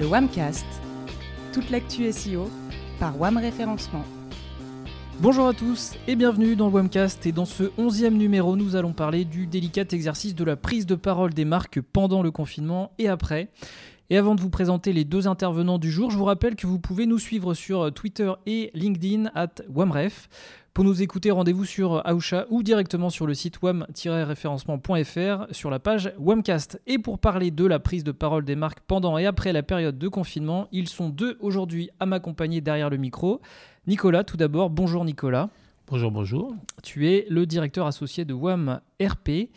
Le 0.00 0.06
Wamcast, 0.06 0.64
toute 1.52 1.68
l'actu 1.68 2.10
SEO 2.10 2.48
par 2.98 3.20
Wam 3.20 3.36
Référencement. 3.36 4.02
Bonjour 5.20 5.46
à 5.46 5.52
tous 5.52 5.92
et 6.08 6.16
bienvenue 6.16 6.56
dans 6.56 6.68
le 6.68 6.72
Wamcast 6.72 7.26
et 7.26 7.32
dans 7.32 7.44
ce 7.44 7.64
onzième 7.76 8.16
numéro 8.16 8.56
nous 8.56 8.76
allons 8.76 8.94
parler 8.94 9.26
du 9.26 9.46
délicat 9.46 9.84
exercice 9.92 10.34
de 10.34 10.42
la 10.42 10.56
prise 10.56 10.86
de 10.86 10.94
parole 10.94 11.34
des 11.34 11.44
marques 11.44 11.82
pendant 11.82 12.22
le 12.22 12.30
confinement 12.30 12.92
et 12.98 13.08
après. 13.08 13.50
Et 14.08 14.16
avant 14.16 14.34
de 14.34 14.40
vous 14.40 14.48
présenter 14.48 14.94
les 14.94 15.04
deux 15.04 15.28
intervenants 15.28 15.78
du 15.78 15.90
jour, 15.90 16.10
je 16.10 16.16
vous 16.16 16.24
rappelle 16.24 16.56
que 16.56 16.66
vous 16.66 16.78
pouvez 16.78 17.04
nous 17.04 17.18
suivre 17.18 17.52
sur 17.52 17.92
Twitter 17.92 18.32
et 18.46 18.70
LinkedIn 18.72 19.30
at 19.34 19.56
WAMREF. 19.68 20.30
Pour 20.72 20.84
nous 20.84 21.02
écouter, 21.02 21.32
rendez-vous 21.32 21.64
sur 21.64 22.00
Aoucha 22.06 22.46
ou 22.48 22.62
directement 22.62 23.10
sur 23.10 23.26
le 23.26 23.34
site 23.34 23.60
wam-référencement.fr 23.60 25.52
sur 25.52 25.68
la 25.68 25.80
page 25.80 26.12
Wamcast. 26.16 26.80
Et 26.86 27.00
pour 27.00 27.18
parler 27.18 27.50
de 27.50 27.66
la 27.66 27.80
prise 27.80 28.04
de 28.04 28.12
parole 28.12 28.44
des 28.44 28.54
marques 28.54 28.78
pendant 28.86 29.18
et 29.18 29.26
après 29.26 29.52
la 29.52 29.64
période 29.64 29.98
de 29.98 30.08
confinement, 30.08 30.68
ils 30.70 30.88
sont 30.88 31.08
deux 31.08 31.36
aujourd'hui 31.40 31.90
à 31.98 32.06
m'accompagner 32.06 32.60
derrière 32.60 32.88
le 32.88 32.98
micro. 32.98 33.40
Nicolas, 33.88 34.22
tout 34.22 34.36
d'abord, 34.36 34.70
bonjour 34.70 35.04
Nicolas. 35.04 35.50
Bonjour, 35.88 36.12
bonjour. 36.12 36.54
Tu 36.84 37.10
es 37.10 37.26
le 37.28 37.46
directeur 37.46 37.88
associé 37.88 38.24
de 38.24 38.32
WAM 38.32 38.80
RP. 39.02 39.50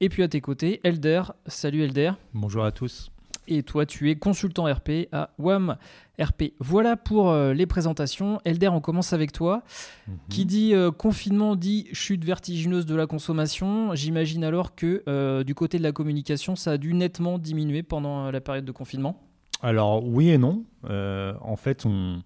Et 0.00 0.08
puis 0.08 0.22
à 0.22 0.28
tes 0.28 0.40
côtés, 0.40 0.80
Elder. 0.84 1.22
Salut 1.46 1.82
Elder. 1.82 2.12
Bonjour 2.32 2.64
à 2.64 2.70
tous 2.70 3.10
et 3.50 3.62
toi 3.62 3.84
tu 3.84 4.10
es 4.10 4.16
consultant 4.16 4.64
RP 4.64 5.08
à 5.12 5.30
WAM 5.38 5.76
RP. 6.20 6.52
Voilà 6.60 6.96
pour 6.96 7.30
euh, 7.30 7.54
les 7.54 7.66
présentations. 7.66 8.40
Elder, 8.44 8.68
on 8.68 8.80
commence 8.80 9.12
avec 9.12 9.32
toi. 9.32 9.62
Mhm. 10.06 10.14
Qui 10.28 10.44
dit 10.44 10.74
euh, 10.74 10.90
confinement 10.90 11.56
dit 11.56 11.88
chute 11.92 12.24
vertigineuse 12.24 12.86
de 12.86 12.94
la 12.94 13.06
consommation. 13.06 13.94
J'imagine 13.94 14.44
alors 14.44 14.74
que 14.74 15.02
euh, 15.08 15.44
du 15.44 15.54
côté 15.54 15.78
de 15.78 15.82
la 15.82 15.92
communication, 15.92 16.56
ça 16.56 16.72
a 16.72 16.78
dû 16.78 16.94
nettement 16.94 17.38
diminuer 17.38 17.82
pendant 17.82 18.30
la 18.30 18.40
période 18.40 18.64
de 18.64 18.72
confinement. 18.72 19.22
Alors 19.62 20.06
oui 20.06 20.30
et 20.30 20.38
non. 20.38 20.64
en 20.84 21.56
fait, 21.56 21.84
on, 21.84 22.22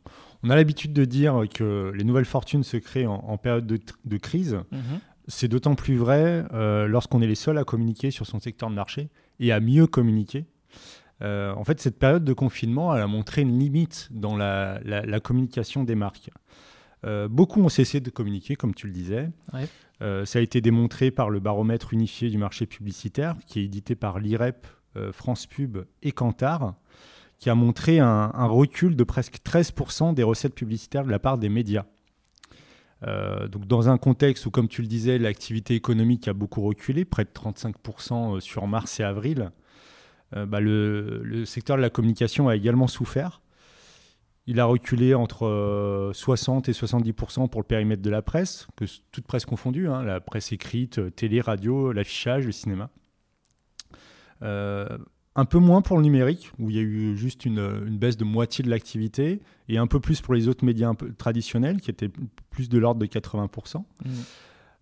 a 0.49 0.55
l'habitude 0.55 0.93
de 0.93 1.05
dire 1.05 1.43
que 1.53 1.93
les 1.95 2.05
nouvelles 2.05 2.25
fortunes 2.25 2.63
se 2.63 2.77
créent 2.77 3.07
en, 3.07 3.37
période 3.39 3.67
de, 3.67 4.17
crise. 4.19 4.59
Mhm. 4.71 5.01
C'est 5.27 5.49
d'autant 5.49 5.75
plus 5.75 5.97
vrai 5.97 6.45
lorsqu'on 6.53 7.23
est 7.23 7.27
les 7.27 7.35
seuls 7.35 7.59
à 7.59 7.65
communiquer 7.65 8.13
sur 8.13 8.27
son 8.27 8.39
secteur 8.39 8.71
de 8.71 8.75
marché 8.75 9.09
et 9.41 9.53
à 9.53 9.59
mieux 9.59 9.87
communiquer. 9.89 10.47
Euh, 11.23 11.55
en 11.55 11.65
fait, 11.65 11.81
cette 11.81 11.99
période 11.99 12.25
de 12.25 12.33
confinement, 12.33 12.95
elle 12.95 13.03
a 13.03 13.07
montré 13.07 13.43
une 13.43 13.59
limite 13.59 14.09
dans 14.11 14.37
la, 14.37 14.81
communication 15.23 15.85
des 15.85 15.95
marques. 15.95 16.31
Euh, 17.05 17.29
beaucoup 17.29 17.63
ont 17.63 17.69
cessé 17.69 18.01
de 18.01 18.11
communiquer, 18.11 18.57
comme 18.57 18.75
tu 18.75 18.87
le 18.87 18.93
disais. 18.93 19.31
Euh, 20.03 20.25
ça 20.25 20.39
a 20.39 20.43
été 20.43 20.61
démontré 20.61 21.11
par 21.11 21.31
le 21.31 21.41
baromètre 21.41 21.93
unifié 21.93 22.31
du 22.31 22.39
marché 22.39 22.67
publicitaire, 22.67 23.37
qui 23.47 23.61
est 23.61 23.65
édité 23.65 23.95
par 23.95 24.19
l'IREP, 24.19 24.67
France 25.11 25.47
Pub 25.47 25.79
et 26.03 26.13
Kantar, 26.13 26.75
qui 27.41 27.51
a 27.51 27.57
montré 27.57 27.99
un, 27.99 28.29
recul 28.47 28.95
de 28.95 29.03
presque 29.03 29.39
13% 29.45 30.15
des 30.15 30.23
recettes 30.23 30.55
publicitaires 30.55 31.05
de 31.05 31.11
la 31.11 31.19
part 31.19 31.37
des 31.37 31.49
médias. 31.49 31.85
donc 33.03 33.67
dans 33.67 33.89
un 33.89 33.99
contexte 33.99 34.47
où, 34.47 34.53
comme 34.53 34.69
tu 34.69 34.83
le 34.83 34.87
disais, 34.87 35.19
l'activité 35.19 35.75
économique 35.75 36.29
a 36.29 36.33
beaucoup 36.33 36.63
reculé, 36.63 37.05
près 37.05 37.25
de 37.25 37.31
35% 37.31 38.39
sur 38.39 38.69
mars 38.69 39.01
et 39.01 39.03
avril, 39.03 39.51
bah, 40.35 40.61
le, 40.61 41.45
secteur 41.45 41.77
de 41.77 41.83
la 41.83 41.91
communication 41.91 42.49
a 42.49 42.57
également 42.57 42.87
souffert. 42.87 43.41
Il 44.47 44.61
a 44.61 44.67
reculé 44.67 45.15
entre 45.15 46.11
60 46.13 46.69
euh, 46.69 46.73
et 46.73 46.75
70% 46.75 47.49
pour 47.49 47.63
le 47.63 47.67
périmètre 47.67 48.03
de 48.03 48.11
la 48.11 48.21
presse, 48.21 48.67
que 48.77 48.85
toute 49.11 49.27
presse 49.27 49.47
confondue, 49.47 49.89
hein, 49.89 50.03
la 50.03 50.21
presse 50.21 50.53
écrite, 50.53 50.99
euh, 50.99 51.11
télé, 51.11 51.41
radio, 51.41 51.93
l'affichage, 51.93 52.45
le 52.45 52.53
cinéma. 52.53 52.91
un 54.43 55.45
peu 55.47 55.59
moins 55.59 55.81
pour 55.81 55.97
le 55.97 56.03
numérique, 56.03 56.53
où 56.59 56.69
il 56.69 56.77
y 56.77 56.79
a 56.79 56.83
eu 56.83 57.17
juste 57.17 57.47
une, 57.47 57.97
baisse 57.97 58.19
de 58.19 58.25
moitié 58.25 58.63
de 58.63 58.69
l'activité, 58.69 59.41
et 59.69 59.79
un 59.79 59.87
peu 59.87 59.99
plus 59.99 60.21
pour 60.21 60.35
les 60.35 60.49
autres 60.49 60.65
médias 60.65 60.93
traditionnels, 61.17 61.81
qui 61.81 61.91
étaient 61.91 62.11
plus 62.51 62.69
de 62.69 62.79
l'ordre 62.79 63.01
de 63.01 63.07
80%. 63.07 63.83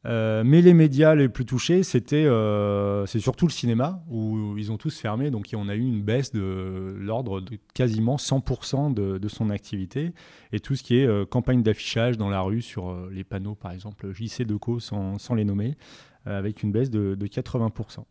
Euh, 0.05 0.43
mais 0.45 0.63
les 0.63 0.75
médias 0.75 1.15
les 1.15 1.29
plus 1.29 1.45
touchés, 1.45 1.85
c'était 1.85 2.25
euh, 2.25 3.07
c'est 3.07 3.21
surtout 3.21 3.47
le 3.47 3.53
cinéma 3.53 4.03
où 4.09 4.57
ils 4.59 4.73
ont 4.73 4.77
tous 4.77 4.99
fermé, 4.99 5.31
donc 5.31 5.47
on 5.55 5.69
a 5.69 5.77
eu 5.77 5.83
une 5.83 6.03
baisse 6.03 6.33
de 6.33 6.97
l'ordre 6.99 7.41
de 7.41 7.57
quasiment 7.73 8.17
100% 8.17 8.95
de, 8.95 9.29
son 9.29 9.51
activité 9.51 10.13
et 10.53 10.59
tout 10.59 10.75
ce 10.75 10.83
qui 10.83 10.99
est 10.99 11.07
euh, 11.07 11.25
campagne 11.25 11.63
d'affichage 11.63 12.19
dans 12.19 12.29
la 12.29 12.41
rue 12.41 12.63
sur 12.63 12.97
les 13.11 13.23
panneaux, 13.23 13.55
par 13.55 13.71
exemple 13.71 14.13
JC 14.13 14.43
Deco 14.43 14.81
sans, 14.81 15.19
sans 15.19 15.35
les 15.35 15.45
nommer, 15.45 15.77
avec 16.27 16.63
une 16.63 16.73
baisse 16.73 16.91
de, 16.91 17.17
80%. 17.17 18.05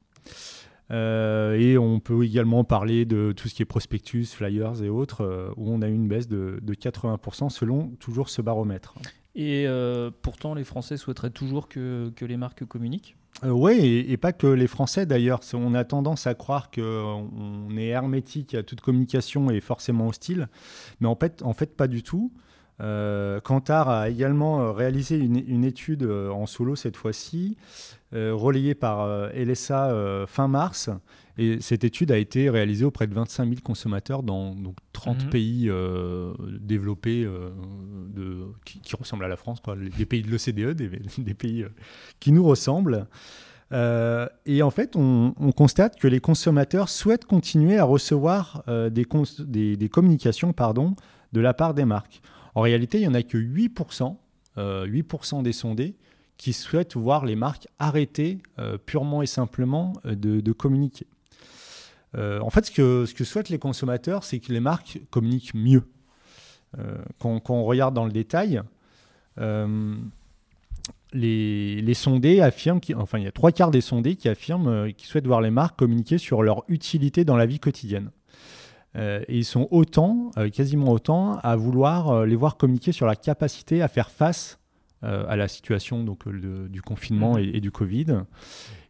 et 1.59 1.77
on 1.77 1.99
peut 1.99 2.23
également 2.23 2.63
parler 2.63 3.03
de 3.03 3.33
tout 3.33 3.49
ce 3.49 3.53
qui 3.53 3.61
est 3.63 3.65
prospectus, 3.65 4.33
flyers 4.33 4.81
et 4.81 4.89
autres, 4.89 5.53
où 5.57 5.71
on 5.71 5.81
a 5.81 5.89
eu 5.89 5.93
une 5.93 6.07
baisse 6.07 6.27
de, 6.27 6.59
de 6.61 6.73
80% 6.73 7.49
selon 7.49 7.89
toujours 7.99 8.29
ce 8.29 8.41
baromètre. 8.41 8.95
Et 9.35 9.65
euh, 9.67 10.11
pourtant, 10.21 10.53
les 10.53 10.63
Français 10.63 10.97
souhaiteraient 10.97 11.29
toujours 11.29 11.69
que, 11.69 12.11
que 12.15 12.25
les 12.25 12.37
marques 12.37 12.65
communiquent 12.65 13.15
euh, 13.43 13.49
Oui, 13.49 14.05
et, 14.07 14.17
pas 14.17 14.33
que 14.33 14.47
les 14.47 14.67
Français 14.67 15.05
d'ailleurs. 15.05 15.39
On 15.53 15.73
a 15.73 15.83
tendance 15.85 16.27
à 16.27 16.33
croire 16.33 16.69
qu'on 16.69 17.69
est 17.77 17.87
hermétique 17.87 18.53
à 18.55 18.63
toute 18.63 18.81
communication 18.81 19.49
et 19.49 19.61
forcément 19.61 20.07
hostile, 20.07 20.49
mais 20.99 21.07
en 21.07 21.15
fait, 21.15 21.41
en 21.43 21.53
fait 21.53 21.75
pas 21.75 21.87
du 21.87 22.03
tout. 22.03 22.31
Euh, 22.81 23.39
Kantar 23.41 23.89
a 23.89 24.09
également 24.09 24.59
euh, 24.59 24.71
réalisé 24.71 25.15
une, 25.15 25.37
une 25.47 25.63
étude 25.63 26.03
en 26.03 26.45
solo 26.45 26.75
cette 26.75 26.97
fois-ci, 26.97 27.57
relayée 28.11 28.75
par 28.75 29.29
LSA 29.33 30.25
fin 30.27 30.49
mars, 30.49 30.89
et 31.37 31.61
cette 31.61 31.83
étude 31.83 32.11
a 32.11 32.17
été 32.17 32.49
réalisée 32.49 32.85
auprès 32.85 33.07
de 33.07 33.13
25 33.13 33.45
000 33.45 33.55
consommateurs 33.63 34.23
dans 34.23 34.53
donc, 34.55 34.75
30 34.93 35.25
mhm. 35.25 35.29
pays 35.29 35.69
euh, 35.69 36.33
développés 36.59 37.23
euh, 37.23 37.49
de, 38.13 38.47
qui, 38.65 38.95
ressemblent 38.95 39.25
à 39.25 39.27
la 39.27 39.37
France, 39.37 39.59
quoi, 39.59 39.75
des 39.75 40.05
pays 40.05 40.21
de 40.21 40.29
l'OCDE, 40.29 40.75
des, 40.75 40.89
des, 41.17 41.33
pays 41.33 41.63
euh, 41.63 41.69
qui 42.19 42.31
nous 42.31 42.43
ressemblent. 42.43 43.07
et 43.71 44.61
en 44.61 44.71
fait, 44.71 44.95
on, 44.95 45.33
constate 45.55 45.97
que 45.97 46.07
les 46.07 46.19
consommateurs 46.19 46.89
souhaitent 46.89 47.25
continuer 47.25 47.77
à 47.77 47.85
recevoir 47.85 48.63
des, 48.67 49.05
des, 49.39 49.77
des, 49.77 49.89
communications 49.89 50.51
pardon, 50.51 50.95
de 51.31 51.39
la 51.39 51.53
part 51.53 51.73
des 51.73 51.85
marques. 51.85 52.21
En 52.53 52.61
réalité, 52.61 52.97
il 52.97 53.01
n'y 53.01 53.07
en 53.07 53.13
a 53.13 53.23
que 53.23 53.37
8%, 53.37 54.17
8 54.57 55.43
des 55.43 55.53
sondés 55.53 55.95
qui 56.35 56.51
souhaitent 56.51 56.97
voir 56.97 57.23
les 57.23 57.37
marques 57.37 57.67
arrêter 57.79 58.39
purement 58.85 59.21
et 59.21 59.25
simplement 59.25 59.93
de 60.03 60.51
communiquer. 60.51 61.07
Euh, 62.17 62.39
en 62.41 62.49
fait, 62.49 62.65
ce 62.65 62.71
que, 62.71 63.05
ce 63.05 63.23
souhaitent 63.23 63.49
les 63.49 63.59
consommateurs, 63.59 64.23
c'est 64.23 64.39
que 64.39 64.51
les 64.51 64.59
marques 64.59 65.01
communiquent 65.09 65.53
mieux. 65.53 65.83
Euh, 66.77 66.97
quand, 67.19 67.49
on 67.49 67.63
regarde 67.63 67.93
dans 67.93 68.05
le 68.05 68.11
détail, 68.11 68.61
euh, 69.39 69.95
les, 71.13 71.93
sondés 71.93 72.41
affirment, 72.41 72.79
il 72.87 73.23
y 73.23 73.27
a 73.27 73.31
trois 73.31 73.51
quarts 73.51 73.71
des 73.71 73.81
sondés 73.81 74.15
qui 74.15 74.29
affirment 74.29 74.93
qu'ils 74.93 75.07
souhaitent 75.07 75.27
voir 75.27 75.41
les 75.41 75.51
marques 75.51 75.77
communiquer 75.77 76.17
sur 76.17 76.43
leur 76.43 76.63
utilité 76.67 77.25
dans 77.25 77.37
la 77.37 77.45
vie 77.45 77.59
quotidienne. 77.59 78.11
et 78.95 79.37
ils 79.37 79.45
sont 79.45 79.67
autant, 79.71 80.31
quasiment 80.53 80.91
autant, 80.91 81.37
à 81.39 81.55
vouloir 81.55 82.25
les 82.25 82.35
voir 82.35 82.57
communiquer 82.57 82.91
sur 82.91 83.05
la 83.05 83.15
capacité 83.15 83.81
à 83.81 83.87
faire 83.87 84.09
face 84.09 84.60
à 85.03 85.35
la 85.35 85.47
situation 85.47 86.03
donc, 86.03 86.27
du 86.29 86.81
confinement 86.81 87.35
mmh. 87.35 87.39
et, 87.39 87.51
et, 87.55 87.59
du 87.59 87.71
Covid 87.71 88.23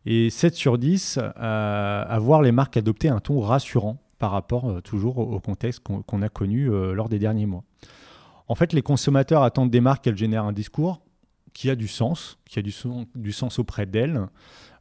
et 0.06 0.30
7 0.30 0.56
sur 0.56 0.78
10 0.78 1.20
à, 1.36 2.18
voir 2.20 2.42
les 2.42 2.52
marques 2.52 2.78
adopter 2.78 3.10
un 3.10 3.20
ton 3.20 3.40
rassurant 3.40 3.98
par 4.18 4.32
rapport 4.32 4.70
euh, 4.70 4.82
toujours 4.82 5.18
au, 5.18 5.40
contexte 5.40 5.82
qu'on 5.84 6.22
a 6.22 6.30
connu 6.30 6.70
euh, 6.70 6.94
lors 6.94 7.10
des 7.10 7.20
derniers 7.20 7.48
mois. 7.48 7.64
En 8.48 8.56
fait, 8.56 8.74
les 8.74 8.82
consommateurs 8.82 9.44
attendent 9.44 9.72
des 9.72 9.82
marques 9.82 10.04
qu'elles 10.04 10.18
génèrent 10.18 10.46
un 10.46 10.54
discours 10.54 11.02
qui 11.54 11.70
a 11.70 11.76
du 11.76 11.88
sens, 11.88 12.38
qui 12.46 12.60
a 12.60 12.62
du, 12.62 12.72
sens 13.32 13.60
auprès 13.60 13.86
d'elles, 13.86 14.28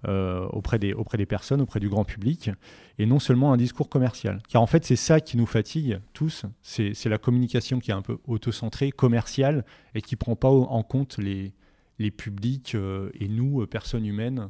euh, 0.06 0.46
auprès, 0.48 0.78
des, 0.78 0.92
auprès 0.92 1.18
des 1.18 1.26
personnes, 1.26 1.60
auprès 1.60 1.80
du 1.80 1.88
grand 1.88 2.04
public, 2.04 2.50
et 2.98 3.06
non 3.06 3.18
seulement 3.18 3.52
un 3.52 3.56
discours 3.56 3.88
commercial. 3.88 4.40
Car 4.48 4.62
en 4.62 4.66
fait, 4.66 4.84
c'est 4.84 4.96
ça 4.96 5.20
qui 5.20 5.36
nous 5.36 5.46
fatigue 5.46 6.00
tous, 6.12 6.44
c'est 6.62 7.06
la 7.06 7.18
communication 7.18 7.80
qui 7.80 7.90
est 7.90 7.94
un 7.94 8.02
peu 8.02 8.18
autocentrée, 8.26 8.92
commerciale, 8.92 9.64
et 9.94 10.02
qui 10.02 10.14
ne 10.14 10.18
prend 10.18 10.36
pas 10.36 10.48
en 10.48 10.82
compte 10.82 11.18
les, 11.18 11.52
les 11.98 12.10
publics 12.10 12.74
et 12.74 13.28
nous, 13.28 13.66
personnes 13.66 14.06
humaines, 14.06 14.48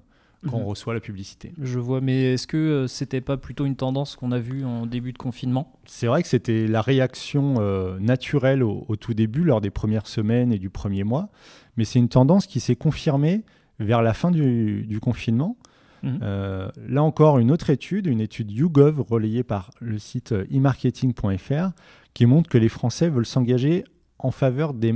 quand 0.49 0.57
on 0.57 0.61
mhm. 0.61 0.67
reçoit 0.67 0.95
la 0.95 1.01
publicité. 1.01 1.53
Je 1.61 1.79
vois, 1.79 2.01
mais 2.01 2.35
est-ce 2.35 2.47
que 2.47 2.57
euh, 2.57 2.87
c'était 2.87 3.21
pas 3.21 3.37
plutôt 3.37 3.67
une 3.67 3.77
tendance 3.77 4.17
qu'on 4.17 4.33
a 4.33 4.39
vue 4.39 4.65
en 4.65 4.87
début 4.87 5.13
de 5.13 5.19
confinement? 5.19 5.73
C'est 5.85 6.07
vrai 6.07 6.23
que 6.23 6.29
c'était 6.29 6.67
la 6.67 6.81
réaction 6.81 7.57
euh, 7.59 7.99
naturelle 7.99 8.63
au, 8.63 8.97
tout 8.97 9.13
début, 9.13 9.45
lors 9.45 9.61
des 9.61 9.71
premières 9.71 10.07
semaines 10.07 10.53
et 10.53 10.59
du 10.59 10.71
premier 10.71 11.05
mois, 11.05 11.29
mais 11.77 11.85
c'est 11.85 11.99
une 11.99 12.09
tendance 12.09 12.47
qui 12.47 12.61
s'est 12.61 12.77
confirmée 12.77 13.43
vers 13.79 14.03
la 14.03 14.15
fin 14.15 14.31
du, 14.31 14.99
confinement. 15.03 15.57
Mhm. 16.03 16.21
Euh, 16.23 16.71
là 16.89 17.03
encore, 17.03 17.39
une 17.39 17.51
autre 17.51 17.69
étude, 17.69 18.07
une 18.07 18.21
étude 18.21 18.51
YouGov 18.51 19.03
relayée 19.03 19.43
par 19.43 19.71
le 19.81 19.99
site 19.99 20.33
e-marketing.fr, 20.33 21.71
qui 22.15 22.27
montre 22.27 22.49
que 22.49 22.59
les 22.59 22.71
Français 22.71 23.11
veulent 23.11 23.27
s'engager 23.27 23.85
en 24.19 24.31
faveur 24.31 24.75
des, 24.75 24.95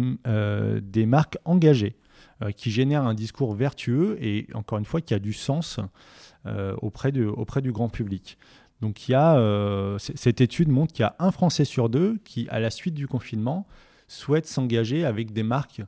des 0.83 1.07
marques 1.07 1.39
engagées. 1.45 1.97
Euh, 2.45 2.51
qui 2.51 2.71
génère 2.71 3.03
un 3.05 3.15
discours 3.15 3.55
vertueux 3.55 4.19
et 4.21 4.47
encore 4.55 4.79
une 4.79 4.85
fois 4.85 5.01
qui 5.01 5.15
a 5.15 5.19
du 5.19 5.33
sens 5.33 5.81
euh, 6.47 6.75
auprès, 6.83 7.13
de, 7.13 7.25
auprès 7.25 7.63
du 7.63 7.73
grand 7.73 7.89
public. 7.89 8.39
Donc 8.81 9.09
il 9.09 9.13
y 9.13 9.15
a, 9.15 9.97
cette 9.99 10.41
étude 10.41 10.69
montre 10.69 10.93
qu'il 10.93 11.05
y 11.05 11.07
a 11.07 11.17
un 11.19 11.31
Français 11.31 11.65
sur 11.65 11.89
deux 11.89 12.19
qui, 12.25 12.47
à 12.51 12.61
la 12.61 12.71
suite 12.71 12.95
du 12.95 13.07
confinement, 13.07 13.67
souhaite 14.09 14.47
s'engager 14.47 15.05
avec 15.05 15.33
des 15.33 15.43
marques 15.43 15.83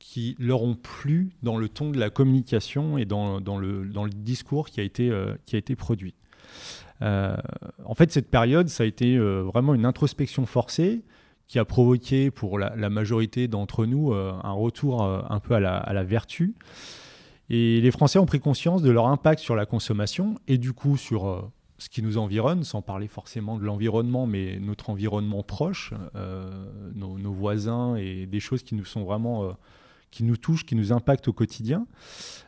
qui 0.00 0.34
leur 0.40 0.62
ont 0.62 0.74
plu 0.74 1.30
dans 1.42 1.56
le 1.56 1.68
ton 1.68 1.90
de 1.90 2.00
la 2.00 2.10
communication 2.10 2.98
et 2.98 3.04
dans, 3.04 3.40
dans, 3.40 3.58
le, 3.58 3.84
dans 3.84 4.04
le, 4.04 4.10
discours 4.10 4.70
qui 4.70 4.80
a 4.80 4.82
été, 4.82 5.12
qui 5.46 5.54
a 5.54 5.58
été 5.58 5.76
produit. 5.76 6.14
en 7.00 7.94
fait, 7.94 8.10
cette 8.10 8.30
période, 8.30 8.68
ça 8.68 8.82
a 8.82 8.86
été 8.86 9.18
vraiment 9.18 9.74
une 9.74 9.84
introspection 9.84 10.44
forcée 10.46 11.02
qui 11.52 11.58
a 11.58 11.66
provoqué 11.66 12.30
pour 12.30 12.58
la, 12.58 12.88
majorité 12.88 13.46
d'entre 13.46 13.84
nous 13.84 14.14
euh, 14.14 14.32
un 14.42 14.52
retour 14.52 15.02
euh, 15.02 15.20
un 15.28 15.38
peu 15.38 15.52
à 15.52 15.60
la, 15.60 16.02
vertu. 16.02 16.54
Et 17.50 17.82
les 17.82 17.90
Français 17.90 18.18
ont 18.18 18.24
pris 18.24 18.40
conscience 18.40 18.80
de 18.80 18.90
leur 18.90 19.06
impact 19.06 19.38
sur 19.38 19.54
la 19.54 19.66
consommation 19.66 20.40
et 20.48 20.56
du 20.56 20.72
coup 20.72 20.96
sur 20.96 21.28
euh, 21.28 21.42
ce 21.76 21.90
qui 21.90 22.00
nous 22.00 22.16
environne, 22.16 22.64
sans 22.64 22.80
parler 22.80 23.06
forcément 23.06 23.58
de 23.58 23.64
l'environnement, 23.64 24.26
mais 24.26 24.58
notre 24.60 24.88
environnement 24.88 25.42
proche, 25.42 25.92
nos, 26.94 27.32
voisins 27.32 27.96
et 27.96 28.24
des 28.24 28.40
choses 28.40 28.62
qui 28.62 28.74
nous 28.74 28.86
sont 28.86 29.04
vraiment, 29.04 29.54
qui 30.10 30.24
nous 30.24 30.38
touchent, 30.38 30.64
qui 30.64 30.76
nous 30.76 30.92
impactent 30.92 31.26
au 31.26 31.32
quotidien, 31.32 31.86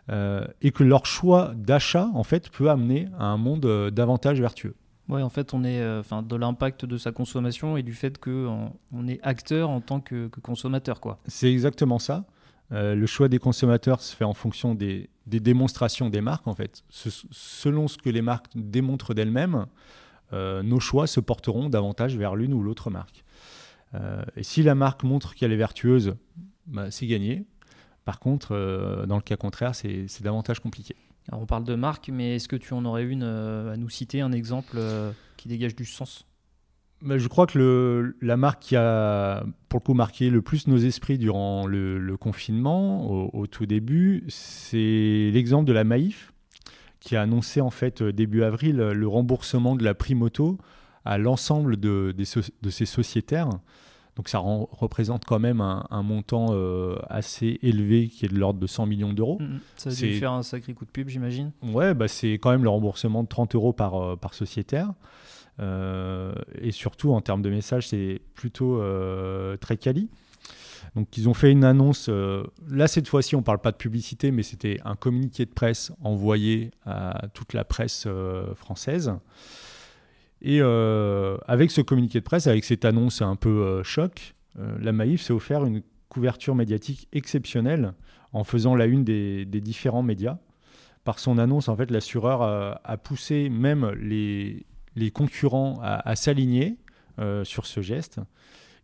et 0.09 0.71
que 0.71 0.85
leur 0.85 1.05
choix 1.05 1.53
d'achat 1.57 2.09
en 2.15 2.23
fait 2.23 2.49
peut 2.49 2.71
amener 2.71 3.09
à 3.19 3.25
un 3.25 3.37
monde 3.37 3.91
davantage 3.91 4.41
vertueux. 4.41 4.77
Ouais, 5.09 5.23
en 5.23 5.29
fait, 5.29 5.53
on 5.53 5.65
est, 5.65 5.81
euh, 5.81 6.01
enfin, 6.01 6.23
de 6.23 6.37
l'impact 6.37 6.87
de 6.87 6.97
sa 6.97 7.13
consommation 7.13 7.77
et 7.77 7.83
du 7.83 7.93
fait 7.93 8.19
qu'on 8.19 8.73
on 8.93 9.09
est 9.09 9.21
acteur 9.23 9.69
en 9.69 9.81
tant 9.81 10.01
que, 10.01 10.29
consommateur, 10.43 11.01
quoi. 11.01 11.19
C'est 11.27 11.53
exactement 11.53 11.99
ça. 11.99 12.25
Euh, 12.73 12.95
le 12.95 13.07
choix 13.07 13.29
des 13.29 13.39
consommateurs 13.39 14.01
se 14.01 14.17
fait 14.17 14.25
en 14.25 14.33
fonction 14.33 14.75
des, 14.75 15.11
démonstrations 15.27 16.09
des 16.09 16.23
marques, 16.23 16.49
en 16.49 16.55
fait. 16.55 16.85
selon 16.89 17.87
ce 17.89 17.99
que 17.99 18.09
les 18.09 18.23
marques 18.23 18.47
démontrent 18.55 19.13
d'elles-mêmes, 19.13 19.67
euh, 20.33 20.63
nos 20.63 20.81
choix 20.81 21.07
se 21.07 21.21
porteront 21.21 21.69
davantage 21.69 22.17
vers 22.17 22.35
l'une 22.35 22.55
ou 22.55 22.63
l'autre 22.63 22.91
marque. 22.91 23.25
et 24.37 24.43
si 24.43 24.63
la 24.63 24.75
marque 24.75 25.05
montre 25.05 25.35
qu'elle 25.35 25.53
est 25.53 25.57
vertueuse, 25.57 26.17
bah, 26.67 26.91
c'est 26.91 27.07
gagné. 27.07 27.45
Par 28.05 28.19
contre, 28.19 29.05
dans 29.07 29.17
le 29.17 29.23
cas 29.23 29.37
contraire, 29.37 29.75
c'est 29.75 30.23
davantage 30.23 30.61
compliqué 30.61 30.97
on 31.33 31.47
parle 31.47 31.65
de 31.65 31.75
marque, 31.75 32.11
mais 32.13 32.37
est-ce 32.37 32.49
que 32.49 32.57
tu 32.57 32.75
en 32.75 32.85
aurais 32.85 33.05
une 33.05 33.23
euh, 33.23 33.73
à 33.73 33.77
nous 33.77 33.89
citer, 33.89 34.21
un 34.21 34.33
exemple 34.33 34.77
euh, 34.77 35.11
qui 35.37 35.49
dégage 35.49 35.75
du 35.75 35.85
sens? 35.85 36.27
Bah, 37.03 37.19
Je 37.19 37.29
crois 37.29 37.47
que 37.47 38.15
la 38.21 38.37
marque 38.37 38.63
qui 38.63 38.77
a, 38.77 39.45
pour 39.69 39.81
le 39.81 39.85
coup, 39.85 39.95
marqué 39.95 40.31
le 40.31 40.43
plus 40.43 40.67
nos 40.67 40.77
esprits 40.77 41.19
durant 41.19 41.67
le, 41.67 42.17
confinement, 42.17 43.31
au, 43.35 43.47
tout 43.47 43.67
début, 43.67 44.25
c'est 44.29 45.31
l'exemple 45.33 45.67
de 45.67 45.73
la 45.73 45.85
Maïf, 45.85 46.33
qui 47.01 47.17
a 47.17 47.23
annoncé 47.23 47.61
en 47.61 47.71
fait 47.71 48.03
euh, 48.03 48.13
début 48.13 48.43
avril 48.43 48.77
le 48.77 49.09
remboursement 49.09 49.77
de 49.77 49.85
la 49.85 49.95
prime 49.95 50.23
auto 50.23 50.59
à 51.05 51.19
l'ensemble 51.19 51.79
de, 51.79 52.15
de 52.17 52.71
ses 52.71 52.87
sociétaires. 52.87 53.51
Donc 54.17 54.29
ça 54.29 54.39
représente 54.39 55.25
quand 55.25 55.41
même 55.41 55.61
un, 55.61 56.03
montant 56.03 56.49
euh, 56.51 56.97
assez 57.09 57.59
élevé 57.63 58.09
qui 58.09 58.25
est 58.25 58.29
de 58.29 58.39
l'ordre 58.39 58.61
de 58.61 58.67
100 58.67 58.87
millions 58.87 59.13
d'euros. 59.13 59.39
Mm, 59.41 59.45
mm. 59.45 59.61
ça 59.77 59.91
a 59.91 59.93
dû 59.93 60.15
faire 60.15 60.33
un 60.33 60.45
sacré 60.45 60.73
coup 60.73 60.85
de 60.85 60.91
pub, 60.91 61.09
j'imagine. 61.09 61.51
Ouais, 61.63 61.95
bah 61.95 62.07
c'est 62.07 62.35
quand 62.35 62.51
même 62.51 62.63
le 62.63 62.69
remboursement 62.69 63.25
de 63.25 63.29
30 63.29 63.57
euros 63.57 63.73
par, 63.73 63.97
euh, 63.97 64.17
par 64.17 64.35
sociétaire. 64.35 64.93
Euh, 65.61 66.33
et 66.61 66.71
surtout, 66.71 67.13
en 67.13 67.21
termes 67.21 67.43
de 67.43 67.51
message, 67.51 67.89
c'est 67.89 68.21
plutôt 68.35 68.81
très 69.61 69.77
quali. 69.77 70.09
Donc 70.95 71.17
ils 71.17 71.29
ont 71.29 71.35
fait 71.35 71.51
une 71.51 71.65
annonce, 71.65 72.09
là 72.09 72.87
cette 72.87 73.09
fois-ci 73.09 73.35
on 73.35 73.41
ne 73.41 73.45
parle 73.45 73.59
pas 73.59 73.73
de 73.73 73.77
publicité, 73.77 74.31
mais 74.31 74.45
c'était 74.45 74.79
un 74.85 74.95
communiqué 74.95 75.45
de 75.45 75.51
presse 75.51 75.91
envoyé 76.01 76.71
à 76.87 77.27
toute 77.35 77.53
la 77.53 77.65
presse 77.65 78.07
française. 78.55 79.13
Et 80.47 80.59
euh, 80.61 81.39
avec 81.47 81.71
ce 81.71 81.81
communiqué 81.81 82.21
de 82.21 82.25
presse, 82.25 82.47
avec 82.47 82.65
cette 82.65 82.85
annonce 82.85 83.23
un 83.23 83.35
peu 83.35 83.49
euh, 83.49 83.83
choc, 83.83 84.35
euh, 84.59 84.77
la 84.79 84.93
Maïf 84.93 85.23
s'est 85.23 85.33
offert 85.33 85.65
une 85.65 85.83
couverture 86.11 86.55
médiatique 86.55 87.09
exceptionnelle 87.13 87.95
en 88.35 88.45
faisant 88.45 88.75
la 88.75 88.85
une 88.85 89.05
des, 89.05 89.47
différents 89.47 90.03
médias. 90.03 90.37
Par 91.03 91.19
son 91.19 91.39
annonce, 91.39 91.69
en 91.69 91.77
fait, 91.77 91.91
l'assureur 91.91 92.43
a, 92.43 92.97
poussé 92.99 93.49
même 93.49 93.91
les, 93.93 94.67
concurrents 95.13 95.79
à, 95.83 96.17
s'aligner 96.17 96.79
sur 97.45 97.67
ce 97.67 97.81
geste. 97.81 98.21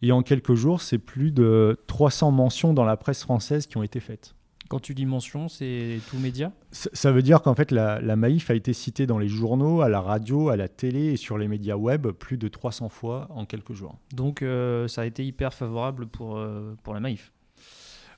Et 0.03 0.13
en 0.13 0.23
quelques 0.23 0.55
jours, 0.55 0.83
c'est 0.83 0.99
plus 0.99 1.33
de 1.33 1.79
300 1.87 2.31
mentions 2.31 2.75
dans 2.75 2.85
la 2.85 2.97
presse 2.97 3.23
française 3.23 3.67
qui 3.67 3.77
ont 3.77 3.83
été 3.83 4.01
faites. 4.01 4.35
Quand 4.71 4.79
tu 4.79 4.95
dis 4.95 5.05
mention, 5.05 5.49
c'est 5.49 5.99
tout 6.09 6.19
média? 6.19 6.53
Ça, 6.71 7.11
veut 7.11 7.23
dire 7.23 7.43
qu'en 7.43 7.57
fait, 7.57 7.73
la, 7.73 8.15
Maïf 8.15 8.53
a 8.53 8.55
été 8.55 8.73
citée 8.73 9.05
dans 9.05 9.19
les 9.19 9.27
journaux, 9.27 9.81
à 9.81 9.89
la 9.89 10.01
radio, 10.01 10.49
à 10.49 10.57
la 10.57 10.69
télé 10.69 11.07
et 11.07 11.17
sur 11.17 11.39
les 11.39 11.49
médias 11.49 11.75
web 11.75 12.07
plus 12.07 12.39
de 12.39 12.47
300 12.47 12.89
fois 12.89 13.27
en 13.31 13.47
quelques 13.47 13.73
jours. 13.73 13.99
Donc, 14.15 14.43
euh, 14.43 14.87
ça 14.87 15.01
a 15.01 15.07
été 15.07 15.27
hyper 15.27 15.55
favorable 15.55 16.07
pour, 16.07 16.39
euh, 16.39 16.77
pour 16.85 16.95
la 16.95 17.01
Maïf 17.01 17.33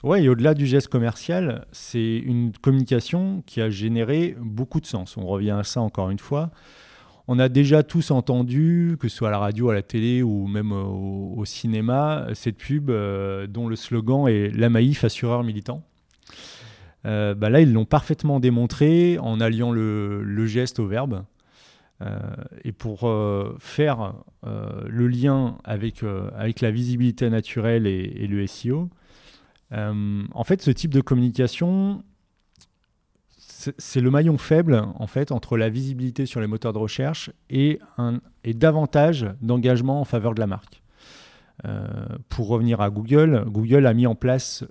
Oui, 0.05 0.25
et 0.25 0.29
au-delà 0.29 0.53
du 0.53 0.67
geste 0.67 0.89
commercial, 0.89 1.65
c'est 1.73 2.19
une 2.19 2.53
communication 2.53 3.43
qui 3.47 3.63
a 3.63 3.71
généré 3.71 4.37
beaucoup 4.39 4.83
de 4.83 4.87
sens. 4.87 5.17
On 5.17 5.25
revient 5.25 5.53
à 5.53 5.65
ça 5.65 5.81
encore 5.81 6.11
une 6.11 6.19
fois. 6.19 6.51
On 7.29 7.39
a 7.39 7.49
déjà 7.49 7.83
tous 7.83 8.11
entendu, 8.11 8.99
que 9.01 9.09
ce 9.09 9.17
soit 9.17 9.29
à 9.29 9.31
la 9.31 9.39
radio, 9.39 9.71
à 9.71 9.75
la 9.75 9.83
télé 9.83 10.23
ou 10.23 10.47
même 10.49 10.73
au, 10.73 11.47
cinéma, 11.47 12.27
cette 12.35 12.59
pub 12.59 12.91
euh, 12.91 13.47
dont 13.47 13.69
le 13.69 13.77
slogan 13.77 14.29
est 14.29 14.51
La 14.51 14.69
Maïf 14.69 15.03
assureur 15.03 15.45
militant. 15.45 15.83
Euh, 17.05 17.35
bah 17.35 17.51
là, 17.51 17.61
ils 17.61 17.73
l'ont 17.73 17.85
parfaitement 17.85 18.41
démontré 18.41 19.19
en 19.19 19.41
alliant 19.41 19.73
le, 19.73 20.47
geste 20.47 20.79
au 20.79 20.87
verbe. 20.87 21.25
Euh, 22.01 22.19
et 22.65 22.73
pour 22.73 23.09
euh, 23.09 23.57
faire 23.61 24.15
le 24.43 25.07
lien 25.07 25.59
avec, 25.65 26.03
avec 26.37 26.61
la 26.61 26.71
visibilité 26.71 27.31
naturelle 27.31 27.87
et, 27.87 28.27
le 28.27 28.47
SEO, 28.47 28.89
en 29.73 30.45
fait, 30.45 30.63
ce 30.63 30.71
type 30.71 30.93
de 30.93 31.01
communication, 31.01 32.03
c'est 33.79 34.01
le 34.01 34.11
maillon 34.11 34.39
faible 34.39 34.85
en 34.97 35.07
fait 35.07 35.31
entre 35.31 35.57
la 35.57 35.69
visibilité 35.69 36.27
sur 36.27 36.41
les 36.41 36.49
moteurs 36.49 36.73
de 36.73 36.79
recherche 36.79 37.31
et, 37.49 37.79
un, 37.97 38.21
et 38.43 38.55
davantage 38.55 39.29
d'engagement 39.41 40.01
en 40.01 40.05
faveur 40.05 40.35
de 40.35 40.41
la 40.41 40.49
marque. 40.49 40.82
Euh, 41.65 42.07
pour 42.29 42.49
revenir 42.49 42.81
à 42.81 42.91
Google, 42.91 43.45
Google 43.47 43.87
a 43.87 43.95
mis 43.95 44.07
en 44.07 44.15
place 44.15 44.65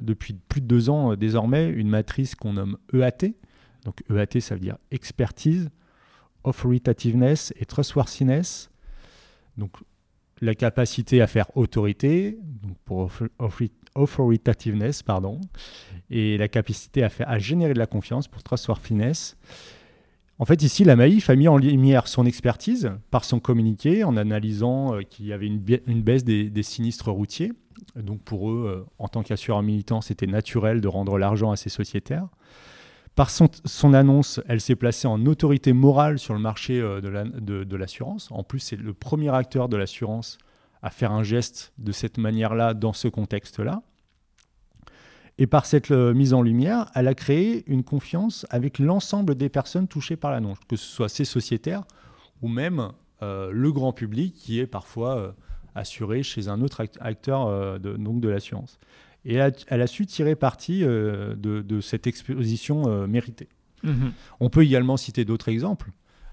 depuis 0.00 0.34
plus 0.34 0.60
de 0.60 0.66
deux 0.66 0.90
ans 0.90 1.12
euh, 1.12 1.16
désormais 1.16 1.68
une 1.68 1.88
matrice 1.88 2.34
qu'on 2.34 2.54
nomme 2.54 2.78
EAT. 2.92 3.34
Donc 3.84 4.02
EAT, 4.10 4.40
ça 4.40 4.54
veut 4.54 4.60
dire 4.60 4.76
expertise, 4.90 5.70
authoritativeness 6.44 7.52
et 7.56 7.64
trustworthiness. 7.64 8.70
Donc 9.56 9.72
la 10.40 10.54
capacité 10.54 11.20
à 11.20 11.26
faire 11.26 11.56
autorité, 11.56 12.38
donc 12.62 12.76
pour 12.84 13.10
authoritativeness, 13.94 15.02
pardon, 15.02 15.40
et 16.10 16.36
la 16.38 16.48
capacité 16.48 17.02
à, 17.02 17.08
faire, 17.08 17.28
à 17.28 17.38
générer 17.38 17.74
de 17.74 17.78
la 17.78 17.86
confiance 17.86 18.28
pour 18.28 18.42
trustworthiness. 18.42 19.36
En 20.38 20.44
fait, 20.44 20.62
ici, 20.62 20.82
la 20.82 20.96
Maïf 20.96 21.30
a 21.30 21.36
mis 21.36 21.46
en 21.46 21.56
lumière 21.56 22.08
son 22.08 22.26
expertise 22.26 22.90
par 23.10 23.24
son 23.24 23.38
communiqué 23.38 24.02
en 24.02 24.16
analysant 24.16 24.94
euh, 24.94 25.02
qu'il 25.02 25.26
y 25.26 25.32
avait 25.32 25.46
une, 25.46 25.60
baisse 26.02 26.24
des, 26.24 26.62
sinistres 26.62 27.10
routiers. 27.10 27.52
Donc 27.94 28.20
pour 28.22 28.50
eux, 28.50 28.66
euh, 28.66 28.90
en 28.98 29.06
tant 29.06 29.22
qu'assureur 29.22 29.62
militant, 29.62 30.00
c'était 30.00 30.26
naturel 30.26 30.80
de 30.80 30.88
rendre 30.88 31.18
l'argent 31.18 31.52
à 31.52 31.56
ses 31.56 31.70
sociétaires. 31.70 32.26
Par 33.14 33.30
son, 33.30 33.94
annonce, 33.94 34.40
elle 34.48 34.60
s'est 34.60 34.74
placée 34.74 35.06
en 35.06 35.24
autorité 35.26 35.72
morale 35.72 36.18
sur 36.18 36.34
le 36.34 36.40
marché 36.40 36.80
euh, 36.80 37.00
de 37.00 37.76
l'assurance. 37.76 38.28
en 38.32 38.42
plus, 38.42 38.58
c'est 38.58 38.76
le 38.76 38.92
premier 38.92 39.32
acteur 39.32 39.68
de 39.68 39.76
l'assurance 39.76 40.38
à 40.82 40.90
faire 40.90 41.12
un 41.12 41.22
geste 41.22 41.72
de 41.78 41.92
cette 41.92 42.18
manière-là 42.18 42.74
dans 42.74 42.92
ce 42.92 43.06
contexte-là. 43.06 43.82
Et 45.38 45.46
par 45.46 45.66
cette 45.66 45.90
euh, 45.90 46.14
mise 46.14 46.32
en 46.32 46.42
lumière, 46.42 46.90
elle 46.94 47.08
a 47.08 47.14
créé 47.14 47.64
une 47.66 47.82
confiance 47.82 48.46
avec 48.50 48.78
l'ensemble 48.78 49.34
des 49.34 49.48
personnes 49.48 49.88
touchées 49.88 50.16
par 50.16 50.30
l'annonce, 50.30 50.58
que 50.68 50.76
ce 50.76 50.86
soit 50.86 51.08
ses 51.08 51.24
sociétaires 51.24 51.84
ou 52.40 52.48
même 52.48 52.90
euh, 53.22 53.50
le 53.52 53.72
grand 53.72 53.92
public 53.92 54.34
qui 54.34 54.60
est 54.60 54.66
parfois 54.66 55.18
euh, 55.18 55.32
assuré 55.74 56.22
chez 56.22 56.48
un 56.48 56.60
autre 56.60 56.86
acteur 57.00 57.80
de, 57.80 57.96
donc 57.96 58.20
de 58.20 58.28
l'assurance. 58.28 58.78
Et 59.24 59.34
elle 59.34 59.80
a, 59.80 59.86
su 59.86 60.06
tirer 60.06 60.36
parti 60.36 60.82
de, 60.82 61.80
cette 61.80 62.06
exposition 62.06 63.08
méritée. 63.08 63.48
Mhm. 63.82 64.12
On 64.38 64.50
peut 64.50 64.62
également 64.62 64.98
citer 64.98 65.24
d'autres 65.24 65.48
exemples. 65.48 65.90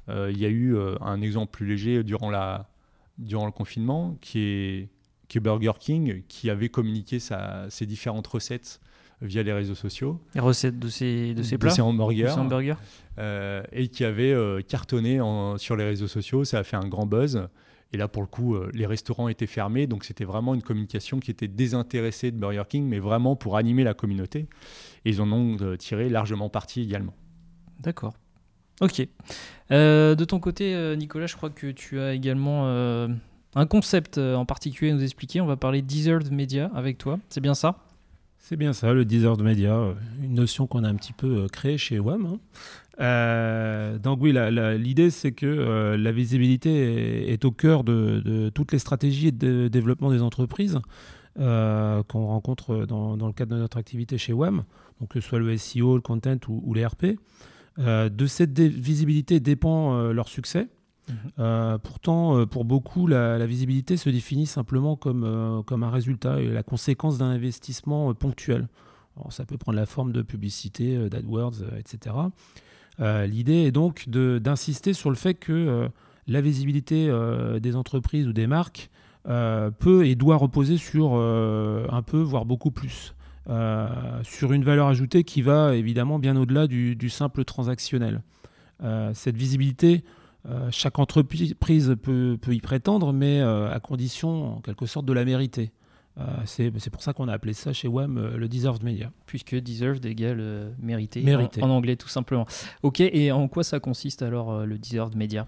Il 0.10 0.38
y 0.38 0.46
a 0.46 0.50
eu 0.50 0.76
un 1.00 1.22
exemple 1.22 1.52
plus 1.52 1.66
léger 1.66 2.04
durant, 2.04 2.30
la, 2.30 2.70
durant 3.18 3.46
le 3.46 3.54
confinement 3.54 4.18
qui 4.20 4.40
est, 4.42 4.90
qui 5.32 5.38
est 5.38 5.42
Burger 5.42 5.72
King, 5.80 6.24
qui 6.28 6.50
avait 6.50 6.68
communiqué 6.68 7.18
sa, 7.20 7.66
ses 7.70 7.86
différentes 7.86 8.28
recettes 8.28 8.82
via 9.22 9.42
les 9.44 9.54
réseaux 9.54 9.76
sociaux. 9.76 10.20
Les 10.36 10.42
recettes 10.42 10.78
de 10.78 10.90
ces, 10.90 11.34
de 11.34 11.42
ces 11.42 11.58
plats 11.58 11.74
De 11.74 11.82
hamburgers. 11.82 12.76
Euh, 13.18 13.64
et 13.72 13.88
qui 13.88 14.04
avait 14.04 14.34
euh, 14.34 14.62
cartonné 14.62 15.22
sur 15.56 15.78
les 15.78 15.86
réseaux 15.86 16.10
sociaux. 16.10 16.44
Ça 16.44 16.60
a 16.60 16.64
fait 16.64 16.76
un 16.76 16.86
grand 16.86 17.06
buzz. 17.06 17.48
Et 17.94 17.98
là, 17.98 18.10
pour 18.10 18.24
le 18.24 18.28
coup, 18.28 18.56
euh, 18.56 18.70
les 18.74 18.86
restaurants 18.86 19.30
étaient 19.30 19.48
fermés. 19.48 19.88
Donc, 19.88 20.04
c'était 20.04 20.26
vraiment 20.26 20.54
une 20.54 20.64
communication 20.64 21.22
qui 21.22 21.32
était 21.32 21.48
désintéressée 21.48 22.32
de 22.32 22.38
Burger 22.38 22.64
King, 22.68 22.86
mais 22.86 23.00
vraiment 23.00 23.38
pour 23.38 23.56
animer 23.56 23.86
la 23.86 23.94
communauté. 23.94 24.50
Et 25.06 25.12
ils 25.12 25.22
en 25.22 25.32
ont 25.32 25.78
tiré 25.78 26.10
largement 26.10 26.50
parti 26.50 26.82
également. 26.82 27.14
D'accord. 27.80 28.16
Ok. 28.82 29.08
de 29.70 30.26
ton 30.26 30.42
côté, 30.42 30.96
Nicolas, 30.98 31.28
je 31.28 31.38
crois 31.38 31.52
que 31.52 31.72
tu 31.72 32.02
as 32.02 32.16
également 32.16 33.08
un 33.56 33.66
concept 33.66 34.18
en 34.18 34.46
particulier 34.46 34.92
à 34.92 34.94
nous 34.96 35.04
expliquer. 35.04 35.42
On 35.42 35.46
va 35.46 35.58
parler 35.58 35.82
Deserved 35.82 36.32
Media 36.32 36.72
avec 36.74 36.98
toi. 36.98 37.20
C'est 37.30 37.42
bien 37.42 37.54
ça? 37.54 37.78
C'est 38.38 38.56
bien 38.56 38.74
ça, 38.74 38.92
le 38.92 39.06
Deserved 39.06 39.42
Media, 39.44 39.94
une 40.22 40.34
notion 40.34 40.66
qu'on 40.66 40.84
a 40.84 40.90
un 40.90 40.96
petit 40.96 41.14
peu 41.14 41.48
créée 41.52 41.78
chez 41.78 42.00
WAM. 42.00 42.26
Hein. 42.26 42.40
Euh, 43.00 43.98
donc 43.98 44.20
oui, 44.22 44.36
l'idée 44.78 45.10
c'est 45.10 45.32
que 45.32 45.46
euh, 45.46 45.98
la 45.98 46.12
visibilité 46.12 47.32
est, 47.32 47.46
au 47.46 47.52
cœur 47.52 47.84
de, 47.84 48.52
toutes 48.54 48.72
les 48.72 48.80
stratégies 48.80 49.32
de 49.32 49.68
développement 49.70 50.12
des 50.12 50.22
entreprises 50.22 50.80
euh, 51.40 52.04
qu'on 52.04 52.28
rencontre 52.28 52.86
dans, 52.86 53.16
le 53.16 53.34
cadre 53.34 53.56
de 53.56 53.60
notre 53.60 53.78
activité 53.78 54.18
chez 54.18 54.34
WAM, 54.34 54.64
donc 55.00 55.10
que 55.10 55.20
ce 55.20 55.28
soit 55.28 55.40
le 55.40 55.58
SEO, 55.58 55.96
le 55.96 56.02
content 56.02 56.38
ou, 56.48 56.74
les 56.74 56.86
RP. 56.86 57.18
de 57.78 58.26
cette 58.28 58.60
visibilité 58.60 59.40
dépend 59.40 60.12
leur 60.12 60.28
succès. 60.28 60.68
Mhm. 61.10 61.80
pourtant, 61.80 62.46
pour 62.46 62.64
beaucoup, 62.64 63.08
la, 63.08 63.46
visibilité 63.46 63.98
se 63.98 64.10
définit 64.10 64.46
simplement 64.46 64.96
comme, 64.96 65.64
comme 65.66 65.84
un 65.84 65.90
résultat 65.90 66.40
et 66.40 66.48
la 66.48 66.64
conséquence 66.64 67.18
d'un 67.18 67.32
investissement 67.32 68.14
ponctuel. 68.14 68.68
ça 69.30 69.46
peut 69.46 69.58
prendre 69.58 69.78
la 69.78 69.86
forme 69.86 70.12
de 70.12 70.22
publicité, 70.22 71.10
d'AdWords, 71.10 71.64
etc. 71.78 72.16
Euh, 73.00 73.26
l'idée 73.26 73.64
est 73.66 73.72
donc 73.72 74.08
d'insister 74.10 74.94
sur 74.94 75.10
le 75.10 75.16
fait 75.16 75.34
que 75.34 75.52
euh, 75.52 75.88
la 76.28 76.42
visibilité 76.42 77.08
euh, 77.10 77.60
des 77.60 77.76
entreprises 77.76 78.28
ou 78.28 78.34
des 78.34 78.48
marques 78.48 78.90
peut 79.24 80.08
et 80.08 80.16
doit 80.16 80.36
reposer 80.36 80.78
sur 80.78 81.14
un 81.14 82.02
peu, 82.02 82.18
voire 82.18 82.44
beaucoup 82.44 82.72
plus. 82.72 83.14
sur 84.24 84.52
une 84.52 84.64
valeur 84.64 84.88
ajoutée 84.88 85.24
qui 85.24 85.44
va 85.44 85.76
évidemment 85.76 86.18
bien 86.18 86.36
au-delà 86.36 86.66
du, 86.66 87.10
simple 87.10 87.46
transactionnel. 87.46 88.24
cette 89.14 89.38
visibilité, 89.38 90.04
chaque 90.72 91.00
entreprise 91.00 91.56
peut, 91.60 92.38
peut, 92.42 92.54
y 92.54 92.62
prétendre, 92.62 93.14
mais 93.14 93.42
à 93.42 93.80
condition 93.80 94.58
en 94.58 94.62
quelque 94.62 94.86
sorte 94.86 95.06
de 95.06 95.14
la 95.14 95.26
mériter. 95.26 95.72
Euh, 96.20 96.24
c'est 96.46 96.90
pour 96.90 97.02
ça 97.02 97.14
qu'on 97.14 97.28
a 97.28 97.34
appelé 97.34 97.54
ça 97.54 97.72
chez 97.72 97.88
WAM 97.88 98.18
euh, 98.18 98.38
le 98.38 98.50
Deserved 98.50 98.84
Media. 98.84 99.12
Puisque 99.26 99.56
Deserved 99.56 100.06
égale 100.06 100.40
euh, 100.40 100.72
mérité, 100.80 101.22
mérité. 101.22 101.64
En, 101.64 101.70
anglais 101.70 101.96
tout 101.96 102.10
simplement. 102.10 102.46
Ok, 102.84 103.00
et 103.00 103.32
en 103.32 103.48
quoi 103.48 103.64
ça 103.64 103.80
consiste 103.80 104.22
alors 104.22 104.66
le 104.66 104.78
Deserved 104.78 105.16
Media? 105.16 105.48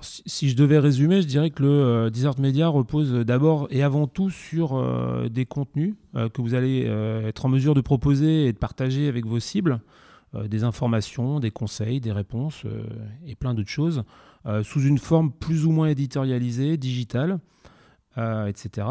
Si, 0.00 0.48
je 0.48 0.56
devais 0.56 0.80
résumer, 0.80 1.22
je 1.22 1.28
dirais 1.28 1.50
que 1.50 1.62
le 1.62 2.10
Deserved 2.10 2.40
Media 2.40 2.66
repose 2.66 3.12
d'abord 3.24 3.68
et 3.70 3.84
avant 3.84 4.08
tout 4.08 4.30
sur 4.30 4.82
des 5.30 5.46
contenus 5.46 5.94
que 6.12 6.42
vous 6.42 6.54
allez 6.54 6.80
être 7.24 7.44
en 7.44 7.48
mesure 7.48 7.74
de 7.74 7.82
proposer 7.82 8.46
et 8.46 8.52
de 8.52 8.58
partager 8.58 9.06
avec 9.06 9.26
vos 9.26 9.38
cibles, 9.38 9.80
des 10.34 10.64
informations, 10.64 11.40
des 11.40 11.50
conseils, 11.50 12.00
des 12.00 12.12
réponses 12.12 12.64
et 13.26 13.34
plein 13.34 13.54
d'autres 13.54 13.68
choses, 13.68 14.04
sous 14.62 14.80
une 14.80 14.98
forme 14.98 15.30
plus 15.32 15.66
ou 15.66 15.72
moins 15.72 15.88
éditorialisée, 15.88 16.76
digitale, 16.76 17.38
etc 18.16 18.86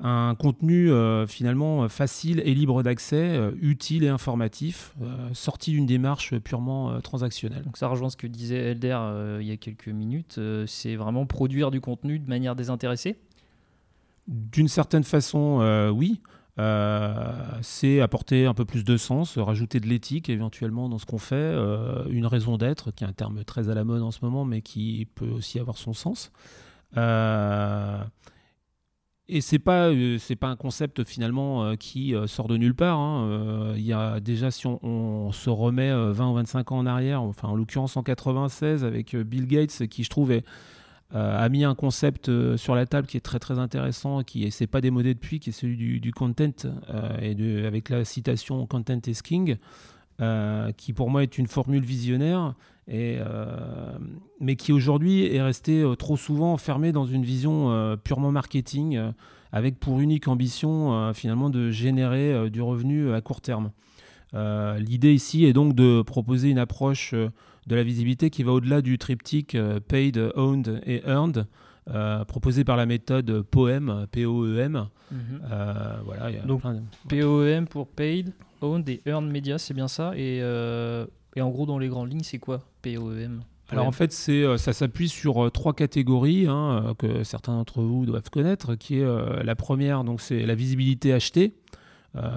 un 0.00 0.34
contenu 0.34 0.90
euh, 0.90 1.26
finalement 1.26 1.88
facile 1.88 2.42
et 2.44 2.54
libre 2.54 2.82
d'accès, 2.82 3.16
euh, 3.16 3.52
utile 3.60 4.04
et 4.04 4.08
informatif, 4.08 4.94
euh, 5.00 5.28
sorti 5.32 5.70
d'une 5.70 5.86
démarche 5.86 6.36
purement 6.38 7.00
transactionnelle. 7.00 7.62
Donc 7.62 7.76
ça 7.78 7.88
rejoint 7.88 8.10
ce 8.10 8.16
que 8.16 8.26
disait 8.26 8.72
Elder 8.72 9.38
il 9.40 9.46
y 9.46 9.52
a 9.52 9.56
quelques 9.56 9.88
minutes, 9.88 10.38
c'est 10.66 10.96
vraiment 10.96 11.26
produire 11.26 11.70
du 11.70 11.80
contenu 11.80 12.18
de 12.18 12.28
manière 12.28 12.56
désintéressée? 12.56 13.16
D'une 14.28 14.68
certaine 14.68 15.04
façon, 15.04 15.90
oui. 15.94 16.20
C'est 16.56 18.00
apporter 18.00 18.46
un 18.46 18.54
peu 18.54 18.64
plus 18.64 18.84
de 18.84 18.96
sens, 18.96 19.38
rajouter 19.38 19.80
de 19.80 19.86
l'éthique 19.86 20.28
éventuellement 20.28 20.88
dans 20.88 20.98
ce 20.98 21.06
qu'on 21.06 21.18
fait, 21.18 21.54
une 22.10 22.26
raison 22.26 22.56
d'être, 22.56 22.90
qui 22.90 23.04
est 23.04 23.06
un 23.06 23.12
terme 23.12 23.44
très 23.44 23.68
à 23.68 23.74
la 23.74 23.84
mode 23.84 24.02
en 24.02 24.10
ce 24.10 24.20
moment, 24.22 24.44
mais 24.44 24.62
qui 24.62 25.06
peut 25.14 25.28
aussi 25.28 25.58
avoir 25.58 25.78
son 25.78 25.92
sens. 25.92 26.32
Et 29.28 29.40
c'est 29.40 29.58
pas 29.58 29.88
euh, 29.88 30.18
c'est 30.18 30.36
pas 30.36 30.46
un 30.46 30.56
concept 30.56 31.02
finalement 31.04 31.64
euh, 31.64 31.74
qui 31.74 32.14
euh, 32.14 32.28
sort 32.28 32.46
de 32.46 32.56
nulle 32.56 32.74
part. 32.74 32.98
Hein. 32.98 33.72
Il 33.76 33.82
y 33.82 33.92
a 33.92 34.20
déjà 34.20 34.50
si 34.50 34.66
on, 34.66 35.32
se 35.32 35.50
remet 35.50 35.92
20 35.92 36.30
ou 36.30 36.34
25 36.34 36.72
ans 36.72 36.78
en 36.78 36.86
arrière, 36.86 37.22
enfin 37.22 37.48
en 37.48 37.56
l'occurrence 37.56 37.96
en 37.96 38.02
96 38.02 38.84
avec 38.84 39.16
Bill 39.16 39.46
Gates 39.46 39.86
qui 39.88 40.04
je 40.04 40.10
trouve 40.10 40.32
a 41.12 41.48
mis 41.48 41.64
un 41.64 41.74
concept 41.74 42.30
sur 42.56 42.74
la 42.74 42.86
table 42.86 43.06
qui 43.06 43.16
est 43.16 43.20
très 43.20 43.38
très 43.38 43.58
intéressant, 43.58 44.22
qui 44.22 44.50
s'est 44.50 44.66
pas 44.66 44.80
démodé 44.80 45.14
depuis, 45.14 45.40
qui 45.40 45.50
est 45.50 45.52
celui 45.52 46.00
du, 46.00 46.12
content 46.12 46.68
et 47.22 47.34
de, 47.34 47.64
avec 47.64 47.88
la 47.90 48.04
citation 48.04 48.66
content 48.66 49.00
is 49.06 49.20
king, 49.22 49.56
qui 50.76 50.92
pour 50.92 51.10
moi 51.10 51.22
est 51.22 51.38
une 51.38 51.46
formule 51.46 51.84
visionnaire 51.84 52.54
et, 52.88 53.18
euh, 53.18 53.98
mais 54.40 54.56
qui 54.56 54.72
aujourd'hui 54.72 55.24
est 55.24 55.42
resté 55.42 55.82
euh, 55.82 55.96
trop 55.96 56.16
souvent 56.16 56.52
enfermé 56.52 56.92
dans 56.92 57.04
une 57.04 57.24
vision 57.24 57.72
euh, 57.72 57.96
purement 57.96 58.30
marketing, 58.30 59.00
avec 59.52 59.78
pour 59.80 60.00
unique 60.00 60.28
ambition 60.28 61.12
finalement 61.14 61.50
de 61.50 61.70
générer 61.70 62.50
du 62.50 62.60
revenu 62.60 63.12
à 63.12 63.20
court 63.20 63.40
terme. 63.40 63.70
L'idée 64.32 65.14
ici 65.14 65.44
est 65.44 65.52
donc 65.52 65.74
de 65.74 66.02
proposer 66.02 66.50
une 66.50 66.58
approche 66.58 67.14
de 67.14 67.74
la 67.74 67.82
visibilité 67.82 68.30
qui 68.30 68.42
va 68.42 68.52
au-delà 68.52 68.82
du 68.82 68.98
triptyque 68.98 69.56
paid, 69.88 70.18
owned 70.34 70.82
et 70.84 71.02
earned, 71.06 71.46
proposé 72.28 72.64
par 72.64 72.76
la 72.76 72.86
méthode 72.86 73.42
POEM, 73.42 74.06
P-O-E-M. 74.10 74.88
Voilà, 76.04 76.32
Donc, 76.44 76.62
POEM 77.08 77.66
pour 77.66 77.88
paid, 77.88 78.32
owned 78.60 78.88
et 78.88 79.00
earned 79.06 79.30
media, 79.30 79.58
c'est 79.58 79.74
bien 79.74 79.88
ça. 79.88 80.12
Et 80.16 80.42
et 81.36 81.42
en 81.42 81.50
gros, 81.50 81.66
dans 81.66 81.78
les 81.78 81.88
grandes 81.88 82.10
lignes, 82.10 82.24
c'est 82.24 82.38
quoi 82.38 82.62
POEM 82.82 83.42
alors 83.68 83.88
en 83.88 83.90
fait, 83.90 84.12
c'est, 84.12 84.44
euh, 84.44 84.58
ça 84.58 84.72
s'appuie 84.72 85.08
sur 85.08 85.44
euh, 85.44 85.50
trois 85.50 85.74
catégories 85.74 86.46
hein, 86.46 86.84
euh, 86.86 86.94
que 86.94 87.24
certains 87.24 87.52
d'entre 87.52 87.82
vous 87.82 88.06
doivent 88.06 88.30
connaître, 88.30 88.76
qui 88.76 89.00
est 89.00 89.42
la 89.42 89.56
première, 89.56 90.04
donc 90.04 90.20
c'est 90.20 90.46
la 90.46 90.54
visibilité 90.54 91.12
achetée, 91.12 91.56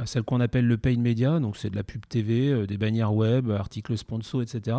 celle 0.06 0.24
qu'on 0.24 0.40
appelle 0.40 0.68
le 0.68 0.78
paid 0.78 1.00
media, 1.00 1.40
donc 1.40 1.58
c'est 1.58 1.70
de 1.70 1.76
la 1.76 1.84
pub 1.84 2.06
TV, 2.08 2.68
des 2.68 2.78
bannières 2.78 3.14
web, 3.14 3.50
articles 3.52 3.98
sponsors, 3.98 4.42
etc. 4.42 4.78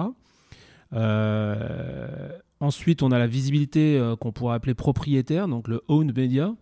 ensuite, 2.61 3.03
on 3.03 3.11
a 3.11 3.19
la 3.19 3.27
visibilité 3.27 4.03
qu'on 4.21 4.33
pourrait 4.33 4.55
appeler 4.55 4.75
propriétaire, 4.75 5.49
donc 5.49 5.69
le 5.69 5.83
owned 5.89 6.17
media. 6.17 6.55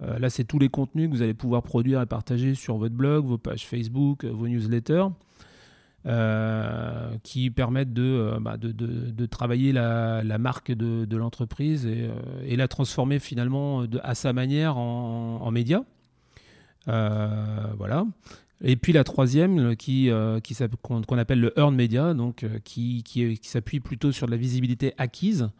là, 0.00 0.30
c'est 0.30 0.44
tous 0.44 0.58
les 0.58 0.68
contenus 0.68 1.10
que 1.10 1.16
vous 1.16 1.22
allez 1.22 1.34
pouvoir 1.34 1.62
produire 1.62 2.00
et 2.00 2.06
partager 2.06 2.54
sur 2.54 2.76
votre 2.76 2.94
blog, 2.94 3.26
vos 3.26 3.38
pages 3.38 3.66
Facebook, 3.66 4.24
vos 4.24 4.48
newsletters. 4.48 5.08
Euh, 6.06 7.16
qui 7.22 7.50
permettent 7.50 7.94
de, 7.94 8.02
euh, 8.02 8.38
bah, 8.38 8.58
travailler 9.30 9.72
la, 9.72 10.22
marque 10.38 10.70
de, 10.70 11.16
l'entreprise 11.16 11.86
et, 11.86 12.10
euh, 12.10 12.56
la 12.56 12.68
transformer 12.68 13.18
finalement 13.18 13.84
à 14.02 14.14
sa 14.14 14.34
manière 14.34 14.76
en 14.76 15.50
média. 15.50 15.82
Voilà. 16.86 18.06
Et 18.62 18.76
puis 18.76 18.92
la 18.92 19.04
troisième, 19.04 19.76
qui, 19.76 20.10
qui 20.42 20.56
qu'on 20.82 21.18
appelle 21.18 21.40
le 21.40 21.58
earn 21.58 21.74
media, 21.74 22.14
donc 22.14 22.46
qui, 22.64 23.02
qui, 23.04 23.38
qui 23.38 23.48
s'appuie 23.48 23.80
plutôt 23.80 24.12
sur 24.12 24.26
de 24.26 24.30
la 24.30 24.36
visibilité 24.36 24.94
acquise, 24.96 25.50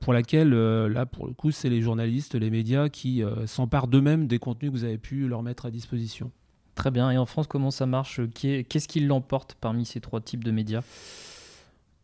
pour 0.00 0.12
laquelle, 0.12 0.50
là, 0.50 1.06
pour 1.06 1.26
le 1.26 1.32
coup, 1.32 1.50
c'est 1.50 1.68
les 1.68 1.82
journalistes, 1.82 2.34
les 2.34 2.50
médias 2.50 2.88
qui 2.88 3.22
s'emparent 3.46 3.88
d'eux-mêmes 3.88 4.26
des 4.26 4.38
contenus 4.38 4.70
que 4.72 4.76
vous 4.76 4.84
avez 4.84 4.98
pu 4.98 5.28
leur 5.28 5.42
mettre 5.42 5.66
à 5.66 5.70
disposition. 5.70 6.30
Très 6.74 6.90
bien. 6.90 7.10
Et 7.10 7.18
en 7.18 7.26
France, 7.26 7.46
comment 7.46 7.70
ça 7.70 7.84
marche? 7.84 8.20
Qu'est-ce 8.34 8.88
qui 8.88 9.00
l'emporte 9.00 9.54
parmi 9.60 9.84
ces 9.84 10.00
trois 10.00 10.20
types 10.20 10.44
de 10.44 10.50
médias? 10.50 10.82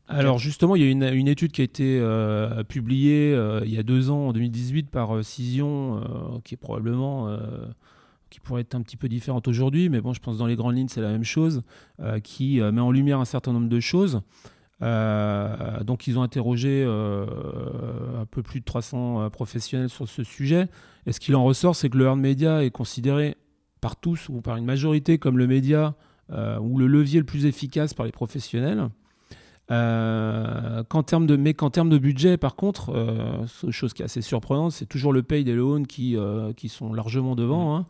Alors 0.08 0.38
justement, 0.38 0.76
il 0.76 0.82
y 0.82 0.86
a 0.86 1.10
une, 1.10 1.28
étude 1.28 1.50
qui 1.50 1.62
a 1.62 1.64
été 1.64 1.98
euh, 1.98 2.62
publiée 2.62 3.34
euh, 3.34 3.60
il 3.64 3.74
y 3.74 3.78
a 3.78 3.82
deux 3.82 4.10
ans, 4.10 4.28
en 4.28 4.32
2018, 4.32 4.88
par 4.90 5.16
euh, 5.16 5.22
Cision, 5.22 6.00
qui 6.44 6.54
est 6.54 6.58
probablement, 6.58 7.36
qui 8.30 8.40
pourrait 8.40 8.62
être 8.62 8.74
un 8.74 8.82
petit 8.82 8.96
peu 8.96 9.08
différente 9.08 9.48
aujourd'hui, 9.48 9.88
mais 9.88 10.00
bon, 10.00 10.12
je 10.12 10.20
pense 10.20 10.34
que 10.34 10.38
dans 10.38 10.46
les 10.46 10.56
grandes 10.56 10.76
lignes, 10.76 10.88
c'est 10.88 11.00
la 11.00 11.10
même 11.10 11.24
chose, 11.24 11.62
qui 12.24 12.60
met 12.60 12.80
en 12.80 12.90
lumière 12.90 13.20
un 13.20 13.24
certain 13.24 13.52
nombre 13.52 13.68
de 13.68 13.80
choses. 13.80 14.20
donc 14.80 16.06
ils 16.06 16.18
ont 16.18 16.22
interrogé 16.22 16.84
un 16.84 18.26
peu 18.26 18.42
plus 18.42 18.60
de 18.60 18.64
300 18.64 19.30
professionnels 19.30 19.90
sur 19.90 20.08
ce 20.08 20.24
sujet. 20.24 20.68
Et 21.06 21.12
ce 21.12 21.20
qu'il 21.20 21.36
en 21.36 21.44
ressort, 21.44 21.76
c'est 21.76 21.88
que 21.88 21.96
le 21.96 22.06
earned 22.06 22.22
media 22.22 22.64
est 22.64 22.70
considéré 22.70 23.36
par 23.80 23.96
tous 23.96 24.28
ou 24.28 24.40
par 24.40 24.56
une 24.56 24.64
majorité 24.64 25.18
comme 25.18 25.38
le 25.38 25.46
média 25.46 25.94
euh, 26.32 26.58
ou 26.58 26.78
le 26.78 26.88
levier 26.88 27.20
le 27.20 27.26
plus 27.26 27.46
efficace 27.46 27.94
par 27.94 28.04
les 28.04 28.10
professionnels. 28.10 28.88
Euh, 29.72 30.84
qu'en 30.84 31.02
termes 31.02 31.26
de, 31.26 31.34
mais 31.36 31.52
qu'en 31.52 31.70
termes 31.70 31.88
de 31.88 31.98
budget, 31.98 32.36
par 32.36 32.54
contre, 32.54 32.90
euh, 32.90 33.70
chose 33.70 33.94
qui 33.94 34.02
est 34.02 34.04
assez 34.04 34.22
surprenante, 34.22 34.72
c'est 34.72 34.86
toujours 34.86 35.12
le 35.12 35.22
paid 35.24 35.48
et 35.48 35.54
le 35.54 35.62
own 35.62 35.86
qui, 35.86 36.16
qui 36.56 36.68
sont 36.68 36.92
largement 36.92 37.34
devant. 37.34 37.78
Mmh. 37.78 37.84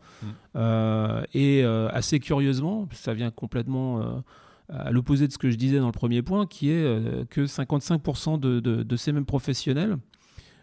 Hein. 0.55 1.21
Mmh. 1.23 1.37
et 1.37 1.63
assez 1.63 2.19
curieusement, 2.19 2.87
ça 2.93 3.13
vient 3.13 3.29
complètement 3.29 4.23
à 4.69 4.91
l'opposé 4.91 5.27
de 5.27 5.31
ce 5.31 5.37
que 5.37 5.49
je 5.51 5.55
disais 5.55 5.79
dans 5.79 5.85
le 5.85 5.91
premier 5.91 6.21
point, 6.21 6.47
qui 6.47 6.71
est 6.71 7.27
que 7.29 7.41
55% 7.41 8.39
de, 8.39 8.59
de, 8.59 8.95
ces 8.95 9.11
mêmes 9.11 9.25
professionnels, 9.25 9.97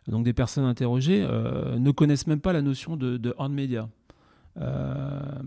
donc 0.09 0.25
des 0.25 0.33
personnes 0.33 0.65
interrogées, 0.65 1.21
ne 1.23 1.91
connaissent 1.93 2.27
même 2.27 2.41
pas 2.41 2.53
la 2.53 2.63
notion 2.63 2.97
de, 2.97 3.17
de 3.17 3.35
media. 3.49 3.89
Euh, 4.61 5.43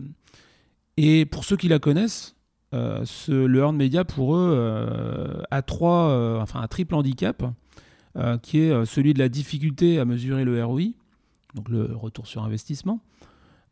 et 0.97 1.25
pour 1.25 1.45
ceux 1.45 1.57
qui 1.57 1.67
la 1.67 1.79
connaissent, 1.79 2.35
ce, 2.73 3.31
le 3.31 3.59
earned 3.59 3.77
media 3.77 4.03
pour 4.03 4.35
eux 4.35 5.43
a 5.49 5.61
trois, 5.61 6.39
enfin 6.41 6.61
un 6.61 6.67
triple 6.67 6.95
handicap, 6.95 7.43
qui 8.41 8.59
est 8.59 8.85
celui 8.85 9.13
de 9.13 9.19
la 9.19 9.29
difficulté 9.29 9.99
à 9.99 10.05
mesurer 10.05 10.43
le 10.43 10.63
ROI, 10.63 10.81
donc 11.55 11.69
le 11.69 11.95
retour 11.95 12.27
sur 12.27 12.43
investissement, 12.43 13.01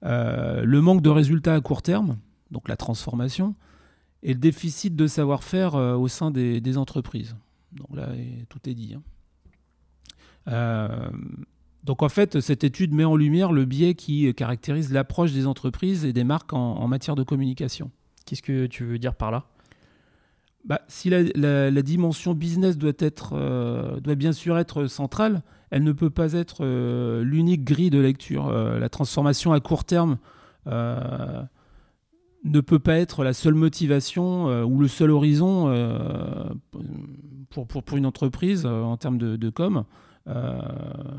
le 0.02 0.80
manque 0.80 1.02
de 1.02 1.10
résultats 1.10 1.56
à 1.56 1.62
court 1.62 1.82
terme, 1.82 2.18
donc 2.52 2.68
la 2.70 2.78
transformation, 2.78 3.56
et 4.24 4.34
le 4.34 4.40
déficit 4.40 4.96
de 4.96 5.08
savoir-faire 5.08 5.75
au 5.75 6.08
sein 6.08 6.32
des, 6.32 6.78
entreprises. 6.78 7.36
Donc 7.74 7.96
là, 7.96 8.08
tout 8.50 8.70
est 8.70 8.74
dit. 8.74 8.94
Hein. 8.96 9.04
Euh, 10.48 11.10
donc 11.84 12.02
en 12.02 12.10
fait, 12.10 12.40
cette 12.40 12.64
étude 12.64 12.94
met 12.94 13.06
en 13.06 13.16
lumière 13.16 13.52
le 13.52 13.66
biais 13.66 13.94
qui 13.94 14.34
caractérise 14.34 14.92
l'approche 14.92 15.34
des 15.34 15.46
entreprises 15.48 16.06
et 16.06 16.14
des 16.14 16.24
marques 16.24 16.54
en, 16.54 16.88
matière 16.88 17.16
de 17.16 17.24
communication. 17.24 17.92
Qu'est-ce 18.25 18.41
que 18.41 18.65
tu 18.65 18.84
veux 18.84 18.98
dire 18.98 19.15
par 19.15 19.32
là? 19.32 19.46
Bah, 20.63 20.82
Si 20.88 21.10
la, 21.10 21.82
dimension 21.82 22.34
business 22.34 22.77
doit, 22.77 22.94
être, 23.00 23.34
euh, 23.34 24.00
doit 24.00 24.15
bien 24.15 24.34
sûr 24.34 24.58
être 24.58 24.88
centrale, 24.88 25.44
elle 25.70 25.84
ne 25.84 25.91
peut 25.91 26.10
pas 26.10 26.34
être 26.34 26.58
euh, 26.62 27.24
l'unique 27.24 27.63
grille 27.63 27.89
de 27.89 28.00
lecture. 28.00 28.51
la 28.51 28.89
transformation 28.89 29.53
à 29.53 29.60
court 29.60 29.86
terme 29.86 30.17
ne 30.67 32.62
peut 32.62 32.79
pas 32.79 32.98
être 32.98 33.24
la 33.24 33.34
seule 33.34 33.55
motivation 33.55 34.63
ou 34.63 34.79
le 34.79 34.88
seul 34.88 35.12
horizon 35.12 35.67
pour, 37.50 37.67
pour, 37.67 37.84
pour, 37.84 37.98
une 37.98 38.05
entreprise 38.05 38.65
en 38.65 38.98
termes 38.98 39.17
de, 39.17 39.50
com. 39.50 39.86
Euh, 40.27 40.60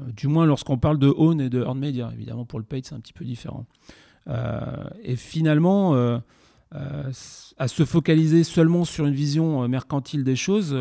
du 0.09 0.27
moins 0.27 0.47
lorsqu'on 0.47 0.79
parle 0.79 0.99
de 0.99 1.13
own 1.17 1.41
et 1.41 1.49
de 1.49 1.63
earned 1.63 1.81
media. 1.81 2.11
Évidemment, 2.13 2.45
pour 2.45 2.59
le 2.59 2.65
paid, 2.65 2.85
c'est 2.85 2.95
un 2.95 3.01
petit 3.01 3.13
peu 3.13 3.25
différent. 3.25 3.67
Euh, 4.29 4.85
et 5.03 5.17
finalement, 5.17 5.95
euh, 5.95 6.19
à 6.73 7.69
se 7.69 7.85
focaliser 7.85 8.45
seulement 8.45 8.85
sur 8.85 9.07
une 9.07 9.15
vision 9.15 9.67
mercantile 9.69 10.25
des 10.25 10.37
choses, 10.37 10.77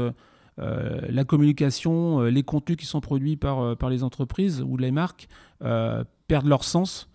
la 0.57 1.23
communication, 1.23 2.21
les 2.21 2.43
contenus 2.43 2.77
qui 2.77 2.85
sont 2.85 3.01
produits 3.01 3.37
par, 3.37 3.77
par 3.77 3.89
les 3.89 4.03
entreprises 4.03 4.61
ou 4.61 4.77
les 4.77 4.91
marques 4.91 5.27
perdent 5.59 6.47
leur 6.47 6.63
sens, 6.63 7.09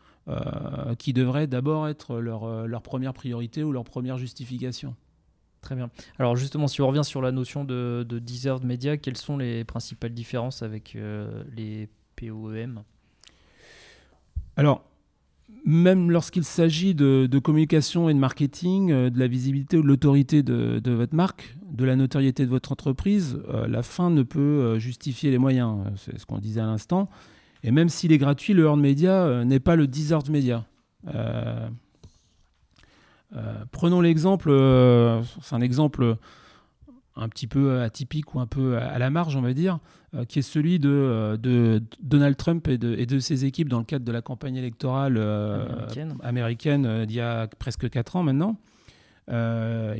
qui 0.99 1.12
devrait 1.12 1.47
d'abord 1.47 1.89
être 1.89 2.21
leur, 2.21 2.67
leur, 2.67 2.83
première 2.83 3.12
priorité 3.12 3.65
ou 3.65 3.73
leur 3.73 3.85
première 3.85 4.19
justification. 4.19 4.95
Très 5.61 5.75
bien. 5.75 5.91
Alors 6.19 6.37
justement, 6.37 6.69
si 6.69 6.81
on 6.81 6.89
revient 6.89 7.05
sur 7.05 7.21
la 7.21 7.33
notion 7.33 7.65
de, 7.65 8.05
de 8.09 8.19
deserved 8.19 8.65
media, 8.65 8.97
quelles 8.97 9.17
sont 9.17 9.37
les 9.37 9.65
principales 9.65 10.15
différences 10.15 10.62
avec 10.62 10.97
euh, 10.97 11.45
les 11.55 11.89
POEM 12.17 12.83
Alors, 14.57 14.85
même 15.64 16.11
lorsqu'il 16.11 16.45
s'agit 16.45 16.95
de, 16.95 17.38
communication 17.38 18.09
et 18.09 18.14
de 18.14 18.19
marketing, 18.19 18.90
euh, 18.90 19.11
de 19.11 19.19
la 19.19 19.26
visibilité 19.26 19.76
ou 19.76 19.83
de 19.83 19.87
l'autorité 19.87 20.43
de, 20.43 20.90
votre 20.90 21.14
marque, 21.14 21.57
de 21.71 21.85
la 21.85 21.97
notoriété 21.97 22.45
de 22.45 22.50
votre 22.50 22.73
entreprise, 22.73 23.40
euh, 23.49 23.67
la 23.67 23.83
fin 23.83 24.11
ne 24.11 24.23
peut 24.23 24.79
justifier 24.79 25.31
les 25.31 25.38
moyens. 25.38 25.79
C'est 25.97 26.19
ce 26.19 26.26
qu'on 26.26 26.38
disait 26.38 26.61
à 26.61 26.67
l'instant. 26.67 27.09
Et 27.62 27.71
même 27.71 27.88
s'il 27.88 28.12
est 28.12 28.19
gratuit, 28.19 28.55
le 28.55 28.64
earned 28.64 28.81
media 28.81 29.45
n'est 29.45 29.61
pas 29.61 29.76
le 29.76 29.87
deserved 29.87 30.31
media. 30.31 30.64
Euh, 33.37 33.64
prenons 33.71 34.00
l'exemple, 34.00 34.50
euh, 34.50 35.23
c'est 35.43 35.55
un 35.55 35.61
exemple 35.61 36.17
un 37.21 37.29
petit 37.29 37.47
peu 37.47 37.81
atypique 37.81 38.35
ou 38.35 38.41
un 38.41 38.47
peu 38.47 38.79
à 38.79 38.99
la 38.99 39.11
marge, 39.11 39.37
on 39.37 39.41
va 39.41 39.53
dire, 39.53 39.79
euh, 40.15 40.25
qui 40.25 40.39
est 40.39 40.43
celui 40.43 40.79
de, 40.79 41.83
Donald 42.03 42.37
Trump 42.37 42.67
et 42.69 42.79
de, 42.79 43.19
ses 43.19 43.45
équipes 43.45 43.69
dans 43.69 43.79
le 43.79 43.85
cadre 43.85 44.05
de 44.05 44.12
la 44.12 44.23
campagne 44.23 44.57
électorale 44.57 45.19
américaine, 46.23 47.05
d'il 47.07 47.17
y 47.17 47.21
a 47.21 47.47
presque 47.47 47.89
4 47.89 48.17
ans 48.17 48.23
maintenant. 48.23 48.57
Il 49.29 49.35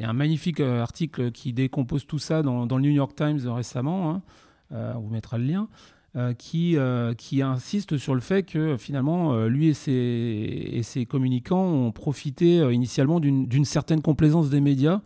y 0.01 0.05
a 0.05 0.09
un 0.09 0.15
magnifique 0.15 0.61
article 0.61 1.31
qui 1.31 1.53
décompose 1.53 2.07
tout 2.07 2.19
ça 2.19 2.43
dans, 2.43 2.65
le 2.65 2.83
New 2.83 2.91
York 2.91 3.15
Times 3.15 3.41
récemment. 3.47 4.11
Hein. 4.11 4.23
on 4.71 5.01
vous 5.01 5.11
mettra 5.11 5.39
le 5.39 5.45
lien. 5.45 5.69
Euh, 6.17 6.35
qui, 6.35 6.77
euh, 6.77 7.15
qui 7.15 7.41
insiste 7.41 7.97
sur 7.97 8.17
le 8.17 8.21
fait 8.21 8.43
que 8.43 8.77
finalement, 8.77 9.33
euh, 9.33 9.47
lui 9.47 9.69
et 9.69 9.75
ses, 9.75 9.93
et 9.93 10.83
ses, 10.83 11.07
communicants 11.07 11.63
ont 11.63 11.93
profité 11.93 12.69
initialement 12.73 13.21
d'une 13.21 13.65
certaine 13.65 14.03
complaisance 14.03 14.51
des 14.51 14.61
médias 14.61 15.03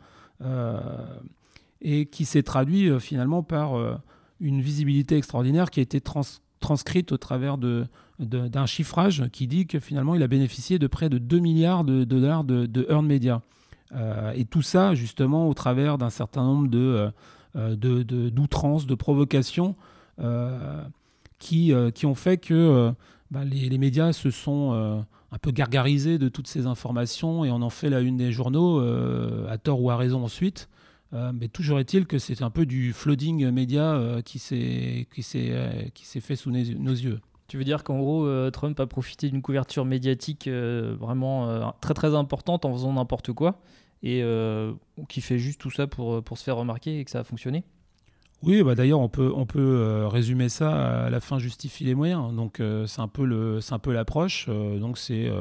et 1.81 2.07
qui 2.07 2.25
s'est 2.25 2.43
traduit 2.43 2.99
finalement 3.01 3.43
par 3.43 4.01
une 4.41 4.61
visibilité 4.61 5.17
extraordinaire 5.17 5.71
qui 5.71 5.81
a 5.81 5.83
été 5.83 6.01
transcrite 6.61 7.13
au 7.13 7.19
travers 7.19 7.59
d'un 7.59 7.87
de, 8.19 8.67
chiffrage 8.67 9.25
qui 9.33 9.47
dit 9.47 9.67
que 9.67 9.81
finalement 9.81 10.15
il 10.15 10.23
a 10.23 10.29
bénéficié 10.29 10.79
de 10.79 10.87
près 10.87 11.09
de 11.09 11.19
2 11.19 11.39
milliards 11.39 11.85
de, 11.85 12.05
dollars 12.05 12.45
de, 12.45 12.87
earned 12.89 13.09
media. 13.09 13.43
et 14.35 14.45
tout 14.47 14.63
ça 14.63 14.95
justement 14.95 15.49
au 15.49 15.55
travers 15.55 15.99
d'un 15.99 16.11
certain 16.11 16.43
nombre 16.43 16.69
de, 16.69 17.11
d'outrances, 17.55 18.87
de 18.87 18.95
provocations 18.95 19.77
euh, 20.21 20.85
qui, 21.41 21.73
euh, 21.73 21.91
qui 21.91 22.07
ont 22.07 22.15
fait 22.15 22.39
que 22.39 22.55
euh, 22.55 22.93
bah, 23.31 23.45
les, 23.45 23.77
médias 23.77 24.13
se 24.13 24.31
sont 24.31 25.05
un 25.33 25.39
peu 25.39 25.51
gargarisés 25.51 26.19
de 26.19 26.29
toutes 26.29 26.47
ces 26.47 26.67
informations 26.67 27.45
et 27.45 27.51
on 27.51 27.61
en 27.61 27.71
fait 27.71 27.91
la 27.91 28.01
une 28.01 28.17
des 28.17 28.33
journaux, 28.33 28.81
à 29.49 29.59
tort 29.59 29.83
ou 29.83 29.91
à 29.91 29.97
raison 29.97 30.25
ensuite. 30.25 30.69
Mais 31.33 31.49
toujours 31.49 31.79
est-il 31.79 32.07
que 32.07 32.19
c'est 32.19 32.43
un 32.43 32.51
peu 32.51 32.67
du 32.67 32.93
flooding 32.93 33.49
média 33.51 34.21
qui 34.25 34.39
s'est 34.39 35.07
fait 36.21 36.37
sous 36.37 36.51
nos 36.51 36.93
yeux. 36.93 37.21
Tu 37.47 37.57
veux 37.57 37.65
dire 37.65 37.85
qu'en 37.85 37.99
gros, 37.99 38.51
Trump 38.51 38.79
a 38.81 38.87
profité 38.87 39.29
d'une 39.29 39.43
couverture 39.43 39.85
médiatique 39.85 40.49
vraiment 40.49 41.73
très 41.81 41.95
très 41.95 42.15
importante 42.15 42.65
en 42.65 42.73
faisant 42.73 42.93
n'importe 42.93 43.33
quoi 43.33 43.61
et 44.03 44.25
qui 45.09 45.21
fait 45.21 45.39
juste 45.39 45.61
tout 45.61 45.71
ça 45.71 45.87
pour, 45.87 46.23
pour 46.23 46.39
se 46.39 46.45
faire 46.45 46.57
remarquer 46.57 46.99
et 46.99 47.05
que 47.05 47.11
ça 47.11 47.21
a 47.21 47.25
fonctionné? 47.25 47.65
Oui, 48.45 48.63
bah 48.63 48.75
d'ailleurs, 48.75 49.01
on 49.01 49.09
peut, 49.09 49.33
on 49.35 49.47
peut 49.47 49.59
euh, 49.59 50.07
résumer 50.07 50.51
ça 50.51 51.05
à 51.05 51.11
la 51.11 51.21
fin 51.21 51.39
justifie 51.39 51.85
les 51.85 51.95
moyens. 51.95 52.35
Donc, 52.35 52.61
euh, 52.61 52.87
c'est 52.87 53.01
un 53.01 53.09
peu 53.09 53.25
l'approche. 53.93 54.47
Euh, 54.51 54.79
donc, 54.79 54.99
c'est, 54.99 55.33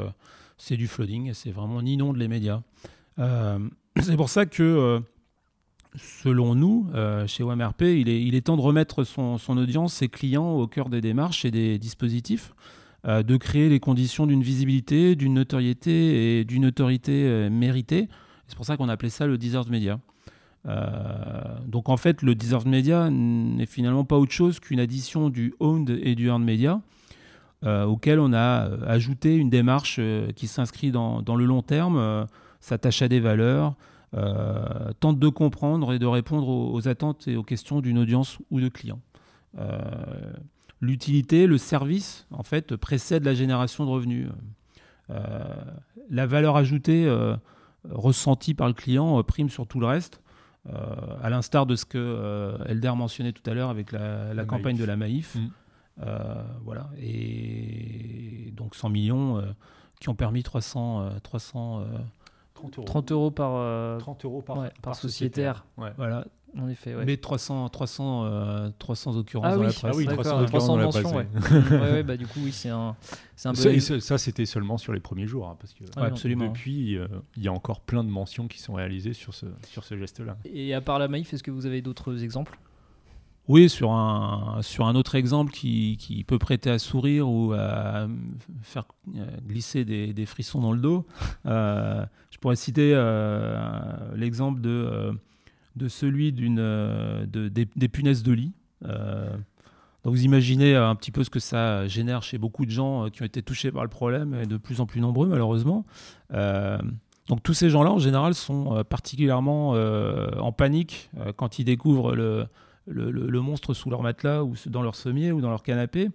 c'est 0.57 0.77
du 0.77 0.87
flooding, 0.87 1.33
c'est 1.33 1.51
vraiment 1.51 1.81
ni 1.81 1.97
non 1.97 2.13
de 2.13 2.19
les 2.19 2.29
médias. 2.29 2.61
c'est 3.17 4.15
pour 4.15 4.29
ça 4.29 4.45
que, 4.45 5.01
selon 5.95 6.55
nous, 6.55 6.87
chez 7.27 7.43
OMRP, 7.43 7.81
il 7.81 8.35
est, 8.35 8.41
temps 8.41 8.57
de 8.57 8.61
remettre 8.61 9.03
son, 9.03 9.37
audience, 9.49 9.93
ses 9.93 10.09
clients 10.09 10.51
au 10.51 10.67
cœur 10.67 10.89
des 10.89 11.01
démarches 11.01 11.45
et 11.45 11.51
des 11.51 11.77
dispositifs, 11.77 12.53
de 13.05 13.37
créer 13.37 13.69
les 13.69 13.79
conditions 13.79 14.25
d'une 14.25 14.43
visibilité, 14.43 15.15
d'une 15.15 15.35
notoriété 15.35 16.39
et 16.39 16.45
d'une 16.45 16.65
autorité 16.65 17.49
méritée. 17.49 18.07
C'est 18.47 18.55
pour 18.55 18.65
ça 18.65 18.77
qu'on 18.77 18.89
appelait 18.89 19.09
ça 19.09 19.27
le 19.27 19.37
de 19.37 19.69
Media. 19.69 19.99
Euh, 20.67 21.59
donc 21.67 21.89
en 21.89 21.97
fait, 21.97 22.21
le 22.21 22.35
deserved 22.35 22.67
media 22.67 23.09
n'est 23.09 23.65
finalement 23.65 24.05
pas 24.05 24.17
autre 24.17 24.31
chose 24.31 24.59
qu'une 24.59 24.79
addition 24.79 25.29
du 25.29 25.53
owned 25.59 25.89
et 25.89 26.15
du 26.15 26.27
earned 26.27 26.45
media, 26.45 26.81
euh, 27.63 27.85
auquel 27.85 28.19
on 28.19 28.33
a 28.33 28.67
euh, 28.67 28.77
ajouté 28.87 29.35
une 29.35 29.49
démarche 29.49 29.99
qui 30.35 30.47
s'inscrit 30.47 30.91
dans, 30.91 31.21
le 31.35 31.45
long 31.45 31.61
terme, 31.61 32.27
s'attache 32.59 33.01
à 33.01 33.07
des 33.07 33.19
valeurs, 33.19 33.75
tente 34.99 35.19
de 35.19 35.27
comprendre 35.29 35.93
et 35.93 35.99
de 35.99 36.05
répondre 36.05 36.47
aux, 36.47 36.87
attentes 36.87 37.27
et 37.27 37.35
aux 37.35 37.43
questions 37.43 37.81
d'une 37.81 37.97
audience 37.97 38.37
ou 38.51 38.59
de 38.61 38.69
clients. 38.69 39.01
L'utilité, 40.81 41.47
le 41.47 41.57
service, 41.57 42.27
en 42.31 42.43
fait, 42.43 42.75
précède 42.75 43.23
la 43.25 43.33
génération 43.33 43.85
de 43.85 43.89
revenus. 43.89 44.29
la 45.09 46.25
valeur 46.27 46.57
ajoutée 46.57 47.11
ressentie 47.89 48.53
par 48.53 48.67
le 48.67 48.73
client 48.73 49.21
prime 49.23 49.49
sur 49.49 49.65
tout 49.65 49.79
le 49.79 49.87
reste. 49.87 50.23
Euh, 50.69 50.95
à 51.21 51.29
l'instar 51.29 51.65
de 51.65 51.75
ce 51.75 51.83
que 51.83 51.97
euh, 51.97 52.57
Elder 52.65 52.93
mentionnait 52.95 53.33
tout 53.33 53.47
à 53.49 53.53
l'heure 53.53 53.69
avec 53.69 53.91
la, 53.91 54.45
campagne 54.45 54.77
de 54.77 54.85
la 54.85 54.95
Maïf. 54.95 55.35
Euh, 56.01 56.41
voilà. 56.63 56.89
Et 57.01 58.53
donc 58.55 58.75
100 58.75 58.89
millions 58.89 59.43
qui 59.99 60.09
ont 60.09 60.15
permis 60.15 60.43
300, 60.43 61.19
300 61.21 61.85
30 62.63 62.77
euros. 62.79 62.85
30 62.85 63.11
euros 63.11 63.31
par, 63.31 63.99
30 63.99 64.25
euros 64.25 64.41
par, 64.41 64.69
par, 64.81 64.95
sociétaire. 64.95 65.65
Voilà. 65.97 66.25
En 66.55 66.69
effet, 66.69 66.93
Mais 67.03 67.17
300, 67.17 67.67
300, 67.69 68.71
300 68.77 69.17
occurrences 69.17 69.47
ah, 69.47 69.55
dans 69.55 69.61
oui. 69.61 69.65
la 69.65 69.73
presse. 69.73 69.91
Ah 69.91 69.97
oui, 69.97 70.05
300, 70.05 70.45
300 70.45 70.77
mentions, 70.77 71.15
ouais. 71.15 71.27
ouais, 71.71 72.03
bah, 72.03 72.15
du 72.15 72.27
coup, 72.27 72.41
oui, 72.43 72.51
c'est 72.51 72.69
un, 72.69 72.95
un 73.45 73.53
peu... 73.53 73.79
Ça, 73.79 73.99
ça 73.99 74.17
c'était 74.19 74.45
seulement 74.45 74.77
sur 74.77 74.93
les 74.93 74.99
premiers 74.99 75.25
jours, 75.25 75.47
hein, 75.47 75.57
parce 75.59 75.73
que 75.73 75.83
absolument. 75.99 76.49
depuis, 76.49 76.95
euh, 76.95 77.07
il 77.37 77.43
y 77.43 77.47
a 77.47 77.51
encore 77.51 77.79
plein 77.79 78.03
de 78.03 78.09
mentions 78.09 78.47
qui 78.47 78.61
sont 78.61 78.73
réalisées 78.73 79.13
sur 79.13 79.33
ce, 79.33 79.47
sur 79.67 79.83
ce 79.83 79.97
geste-là. 79.97 80.37
Et 80.45 80.75
à 80.75 80.81
part 80.81 80.99
la 80.99 81.07
Maïf, 81.07 81.33
est-ce 81.33 81.41
que 81.41 81.51
vous 81.51 81.65
avez 81.65 81.81
d'autres 81.81 82.23
exemples? 82.23 82.59
Oui, 83.49 83.69
sur 83.69 83.91
un, 83.91 84.59
sur 84.61 84.85
un 84.85 84.95
autre 84.95 85.15
exemple 85.15 85.51
qui, 85.51 85.97
qui, 85.97 86.23
peut 86.23 86.39
prêter 86.39 86.69
à 86.69 86.79
sourire 86.79 87.29
ou 87.29 87.51
à 87.51 88.07
faire 88.61 88.85
euh, 89.15 89.25
glisser 89.45 89.83
des, 89.83 90.13
des 90.13 90.25
frissons 90.25 90.61
dans 90.61 90.71
le 90.71 90.79
dos, 90.79 91.05
euh, 91.45 92.05
je 92.31 92.37
pourrais 92.37 92.55
citer 92.55 92.93
euh, 92.95 93.55
l'exemple 94.15 94.61
de 94.61 95.11
de 95.75 95.87
celui 95.87 96.31
d'une, 96.31 96.57
de, 96.57 97.49
des, 97.49 97.87
punaises 97.87 98.21
de 98.21 98.31
lit. 98.31 98.51
Euh, 98.85 99.35
donc 100.03 100.13
vous 100.13 100.23
imaginez 100.23 100.75
un 100.75 100.93
petit 100.93 101.09
peu 101.09 101.23
ce 101.23 101.31
que 101.31 101.39
ça 101.39 101.87
génère 101.87 102.21
chez 102.21 102.37
beaucoup 102.37 102.67
de 102.67 102.69
gens 102.69 103.09
qui 103.09 103.23
ont 103.23 103.25
été 103.25 103.41
touchés 103.41 103.71
par 103.71 103.81
le 103.81 103.89
problème, 103.89 104.35
et 104.35 104.45
de 104.45 104.57
plus 104.57 104.81
en 104.81 104.85
plus 104.85 105.01
nombreux 105.01 105.27
malheureusement. 105.27 105.83
donc 106.29 107.41
tous 107.41 107.55
ces 107.55 107.71
gens-là, 107.71 107.91
en 107.91 107.97
général, 107.97 108.35
sont 108.35 108.83
particulièrement 108.87 109.71
en 109.71 110.51
panique 110.51 111.09
quand 111.37 111.57
ils 111.57 111.65
découvrent 111.65 112.13
le, 112.13 112.45
le, 112.87 113.41
monstre 113.41 113.73
sous 113.73 113.89
leur 113.89 114.01
matelas 114.01 114.43
ou 114.43 114.55
dans 114.67 114.81
leur 114.81 114.95
sommier 114.95 115.31
ou 115.31 115.41
dans 115.41 115.49
leur 115.49 115.63
canapé. 115.63 116.09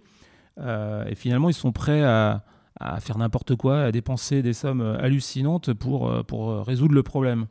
et 0.58 1.14
finalement, 1.14 1.48
ils 1.48 1.54
sont 1.54 1.72
prêts 1.72 2.02
à, 2.02 2.44
à 2.80 3.00
faire 3.00 3.18
n'importe 3.18 3.56
quoi, 3.56 3.82
à 3.82 3.92
dépenser 3.92 4.42
des 4.42 4.52
sommes 4.52 4.80
hallucinantes 4.80 5.72
pour, 5.72 6.24
pour 6.26 6.64
résoudre 6.66 6.94
le 6.94 7.02
problème. 7.02 7.46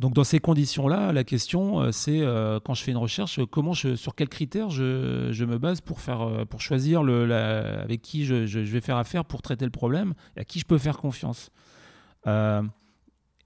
Donc 0.00 0.14
dans 0.14 0.24
ces 0.24 0.40
conditions-là, 0.40 1.12
la 1.12 1.24
question, 1.24 1.80
euh, 1.80 1.92
c'est 1.92 2.22
euh, 2.22 2.58
quand 2.58 2.72
je 2.72 2.82
fais 2.82 2.90
une 2.90 2.96
recherche, 2.96 3.38
comment 3.50 3.74
je, 3.74 3.96
sur 3.96 4.14
quels 4.14 4.30
critères 4.30 4.70
je, 4.70 5.44
me 5.44 5.58
base 5.58 5.82
pour, 5.82 6.00
faire, 6.00 6.22
euh, 6.22 6.46
pour 6.46 6.62
choisir 6.62 7.02
le, 7.02 7.30
avec 7.30 8.00
qui 8.00 8.24
je, 8.24 8.34
vais 8.34 8.80
faire 8.80 8.96
affaire 8.96 9.26
pour 9.26 9.42
traiter 9.42 9.66
le 9.66 9.70
problème 9.70 10.14
et 10.36 10.40
à 10.40 10.44
qui 10.44 10.58
je 10.58 10.64
peux 10.64 10.78
faire 10.78 10.96
confiance. 10.96 11.50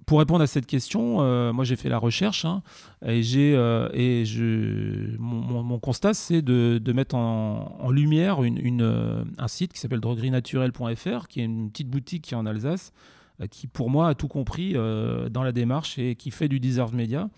Pour 0.06 0.18
répondre 0.18 0.42
à 0.42 0.46
cette 0.46 0.66
question, 0.66 1.52
moi 1.52 1.64
j'ai 1.64 1.76
fait 1.76 1.88
la 1.88 1.98
recherche 1.98 2.44
hein, 2.44 2.62
et, 3.04 3.22
j'ai, 3.22 3.52
et 3.92 4.24
je, 4.24 5.16
mon, 5.18 5.78
constat 5.78 6.14
c'est 6.14 6.42
de, 6.42 6.92
mettre 6.92 7.14
en, 7.14 7.90
lumière 7.90 8.42
une, 8.42 9.24
un 9.38 9.48
site 9.48 9.72
qui 9.72 9.80
s'appelle 9.80 10.00
droguerienaturelle.fr, 10.00 11.28
qui 11.28 11.40
est 11.40 11.44
une 11.44 11.70
petite 11.70 11.88
boutique 11.88 12.22
qui 12.22 12.34
est 12.34 12.36
en 12.36 12.46
Alsace, 12.46 12.92
euh, 13.40 13.46
qui 13.48 13.66
pour 13.66 13.90
moi 13.90 14.08
a 14.08 14.14
tout 14.14 14.28
compris 14.28 14.74
euh, 14.76 15.28
dans 15.28 15.42
la 15.42 15.50
démarche 15.50 15.98
et 15.98 16.14
qui 16.14 16.30
fait 16.30 16.48
du 16.48 16.60
deserved 16.60 16.94
media. 16.94 17.28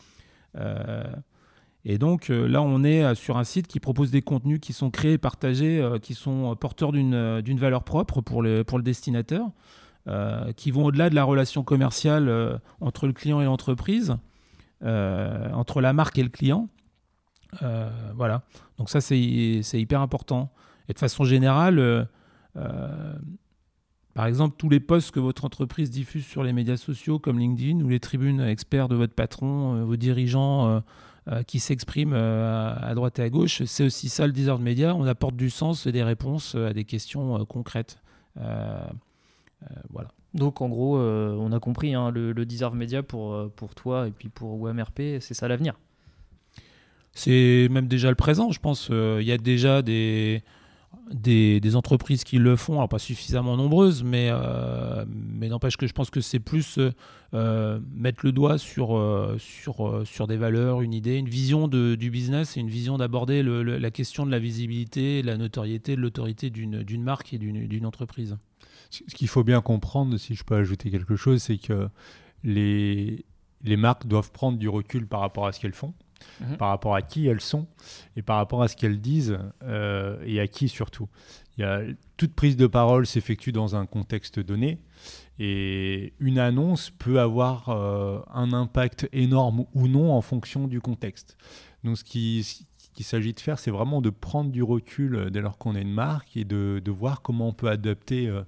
Euh, 0.56 1.04
et 1.86 1.98
donc 1.98 2.28
là, 2.30 2.62
on 2.62 2.82
est 2.82 3.14
sur 3.14 3.36
un 3.36 3.44
site 3.44 3.68
qui 3.68 3.78
propose 3.78 4.10
des 4.10 4.20
contenus 4.20 4.58
qui 4.60 4.72
sont 4.72 4.90
créés, 4.90 5.18
partagés, 5.18 5.88
qui 6.02 6.14
sont 6.14 6.56
porteurs 6.56 6.90
d'une 6.90 7.58
valeur 7.60 7.84
propre 7.84 8.22
pour 8.22 8.42
le, 8.42 8.64
pour 8.64 8.78
le 8.78 8.82
qui 10.56 10.70
vont 10.70 10.84
au-delà 10.84 11.10
de 11.10 11.14
la 11.14 11.24
relation 11.24 11.64
commerciale 11.64 12.60
entre 12.80 13.06
le 13.06 13.12
client 13.12 13.40
et 13.40 13.44
l'entreprise, 13.44 14.16
entre 14.82 15.80
la 15.80 15.92
marque 15.92 16.18
et 16.18 16.22
le 16.22 16.28
client. 16.28 16.68
voilà. 18.14 18.42
Donc 18.78 18.88
ça, 18.88 19.00
c'est 19.00 19.18
hyper 19.18 20.00
important. 20.00 20.52
Et 20.88 20.92
de 20.92 20.98
façon 20.98 21.24
générale, 21.24 22.08
par 24.16 24.24
exemple, 24.24 24.56
tous 24.56 24.70
les 24.70 24.80
posts 24.80 25.10
que 25.10 25.20
votre 25.20 25.44
entreprise 25.44 25.90
diffuse 25.90 26.24
sur 26.24 26.42
les 26.42 26.54
médias 26.54 26.78
sociaux 26.78 27.18
comme 27.18 27.38
LinkedIn 27.38 27.84
ou 27.84 27.88
les 27.88 28.00
tribunes 28.00 28.40
experts 28.40 28.88
de 28.88 28.96
votre 28.96 29.12
patron, 29.12 29.76
euh, 29.76 29.84
vos 29.84 29.96
dirigeants 29.96 30.68
euh, 30.68 30.80
euh, 31.28 31.42
qui 31.42 31.60
s'expriment 31.60 32.14
à 32.14 32.94
droite 32.94 33.18
et 33.18 33.22
à 33.22 33.28
gauche, 33.28 33.62
c'est 33.64 33.84
aussi 33.84 34.08
ça 34.08 34.26
le 34.26 34.32
deserve 34.32 34.62
média. 34.62 34.94
On 34.94 35.04
apporte 35.04 35.36
du 35.36 35.50
sens 35.50 35.86
et 35.86 35.92
des 35.92 36.02
réponses 36.02 36.54
à 36.54 36.72
des 36.72 36.84
questions 36.84 37.44
concrètes. 37.44 37.98
Voilà. 39.90 40.08
Donc 40.34 40.60
en 40.60 40.68
gros, 40.68 40.98
on 40.98 41.52
a 41.52 41.60
compris, 41.60 41.94
hein, 41.94 42.10
le, 42.10 42.32
le, 42.32 42.46
deserve 42.46 42.76
média 42.76 43.02
pour, 43.02 43.50
pour 43.52 43.74
toi 43.74 44.06
et 44.06 44.10
puis 44.10 44.28
pour 44.28 44.60
OMRP, 44.60 45.20
c'est 45.20 45.34
ça 45.34 45.48
l'avenir. 45.48 45.74
C'est 47.12 47.68
même 47.70 47.88
déjà 47.88 48.10
le 48.10 48.14
présent, 48.14 48.50
je 48.50 48.60
pense. 48.60 48.88
Il 48.90 49.22
y 49.22 49.32
a 49.32 49.38
déjà 49.38 49.82
des 49.82 50.42
des, 51.12 51.76
entreprises 51.76 52.24
qui 52.24 52.38
le 52.38 52.56
font, 52.56 52.74
alors 52.74 52.88
pas 52.88 52.98
suffisamment 52.98 53.56
nombreuses, 53.56 54.02
mais, 54.02 54.28
euh, 54.30 55.04
mais 55.08 55.48
n'empêche 55.48 55.76
que 55.76 55.86
je 55.86 55.92
pense 55.92 56.10
que 56.10 56.20
c'est 56.20 56.40
plus 56.40 56.78
euh, 57.34 57.80
mettre 57.94 58.24
le 58.24 58.32
doigt 58.32 58.58
sur, 58.58 58.96
euh, 58.96 59.36
sur, 59.38 60.02
sur 60.04 60.26
des 60.26 60.36
valeurs, 60.36 60.82
une 60.82 60.94
idée, 60.94 61.16
une 61.16 61.28
vision 61.28 61.68
de, 61.68 61.94
du 61.94 62.10
business 62.10 62.56
et 62.56 62.60
une 62.60 62.70
vision 62.70 62.98
d'aborder 62.98 63.42
la 63.42 63.90
question 63.90 64.26
de 64.26 64.30
la 64.30 64.38
visibilité, 64.38 65.22
de 65.22 65.26
la 65.26 65.36
notoriété, 65.36 65.96
de 65.96 66.00
l'autorité 66.00 66.50
d'une 66.50 67.02
marque 67.02 67.32
et 67.34 67.38
d'une 67.38 67.86
entreprise. 67.86 68.36
Ce 68.90 69.14
qu'il 69.14 69.28
faut 69.28 69.44
bien 69.44 69.60
comprendre, 69.60 70.16
si 70.16 70.34
je 70.34 70.44
peux 70.44 70.56
ajouter 70.56 70.90
quelque 70.90 71.16
chose, 71.16 71.42
c'est 71.42 71.58
que 71.58 71.88
les, 72.42 73.24
les 73.62 73.76
marques 73.76 74.06
doivent 74.06 74.32
prendre 74.32 74.58
du 74.58 74.68
recul 74.68 75.06
par 75.06 75.20
rapport 75.20 75.46
à 75.46 75.52
ce 75.52 75.60
qu'elles 75.60 75.74
font. 75.74 75.94
Mhm. 76.40 76.56
par 76.56 76.68
rapport 76.68 76.94
à 76.94 77.02
qui 77.02 77.26
elles 77.26 77.40
sont 77.40 77.66
et 78.16 78.22
par 78.22 78.36
rapport 78.36 78.62
à 78.62 78.68
ce 78.68 78.76
qu'elles 78.76 79.00
disent 79.00 79.38
euh, 79.62 80.18
et 80.24 80.40
à 80.40 80.46
qui 80.46 80.68
surtout. 80.68 81.08
Il 81.56 81.62
y 81.62 81.64
a, 81.64 81.82
toute 82.16 82.34
prise 82.34 82.56
de 82.56 82.66
parole 82.66 83.06
s'effectue 83.06 83.52
dans 83.52 83.76
un 83.76 83.86
contexte 83.86 84.40
donné 84.40 84.78
et 85.38 86.12
une 86.18 86.38
annonce 86.38 86.90
peut 86.90 87.20
avoir 87.20 87.68
euh, 87.68 88.20
un 88.32 88.52
impact 88.52 89.08
énorme 89.12 89.66
ou 89.74 89.88
non 89.88 90.12
en 90.12 90.20
fonction 90.20 90.68
du 90.68 90.80
contexte. 90.80 91.36
Donc 91.84 91.98
ce 91.98 92.04
qui, 92.04 92.66
qu'il 92.94 93.04
s'agit 93.04 93.32
de 93.32 93.40
faire, 93.40 93.58
c'est 93.58 93.70
vraiment 93.70 94.00
de 94.00 94.10
prendre 94.10 94.50
du 94.50 94.62
recul 94.62 95.30
dès 95.30 95.40
lors 95.40 95.56
qu'on 95.58 95.74
est 95.76 95.82
une 95.82 95.92
marque 95.92 96.36
et 96.36 96.44
de, 96.44 96.80
de 96.84 96.90
voir 96.90 97.22
comment 97.22 97.48
on 97.48 97.52
peut 97.52 97.68
adapter 97.68 98.28
euh, 98.28 98.42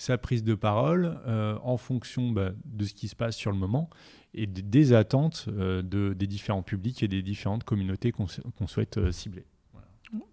sa 0.00 0.18
prise 0.18 0.42
de 0.42 0.54
parole 0.54 1.18
en 1.62 1.76
fonction 1.76 2.30
bah, 2.30 2.50
de 2.64 2.84
ce 2.84 2.94
qui 2.94 3.08
se 3.08 3.14
passe 3.14 3.36
sur 3.36 3.50
le 3.50 3.58
moment 3.58 3.90
et 4.34 4.46
des 4.46 4.92
attentes 4.92 5.46
euh, 5.48 5.82
de, 5.82 6.14
des 6.14 6.26
différents 6.26 6.62
publics 6.62 7.02
et 7.02 7.08
des 7.08 7.22
différentes 7.22 7.64
communautés 7.64 8.12
qu'on 8.12 8.26
souhaite 8.66 8.98
euh, 8.98 9.12
cibler. 9.12 9.44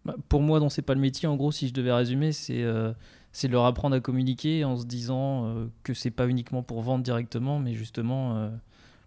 Bah, 0.06 0.16
pour 0.30 0.42
moi, 0.42 0.60
dont 0.60 0.70
c'est 0.70 0.82
pas 0.82 0.94
le 0.94 1.00
métier, 1.00 1.28
en 1.28 1.36
gros, 1.36 1.52
si 1.52 1.68
je 1.68 1.74
devais 1.74 1.92
résumer, 1.92 2.32
c'est 2.32 2.64
euh, 2.64 2.94
c'est 3.32 3.48
leur 3.48 3.66
apprendre 3.66 3.96
à 3.96 4.00
communiquer 4.00 4.64
en 4.64 4.78
se 4.78 4.86
disant 4.86 5.70
que 5.84 5.94
c'est 5.94 6.10
pas 6.10 6.28
uniquement 6.28 6.64
pour 6.64 6.82
vendre 6.82 7.04
directement, 7.04 7.60
mais 7.60 7.76
justement 7.76 8.50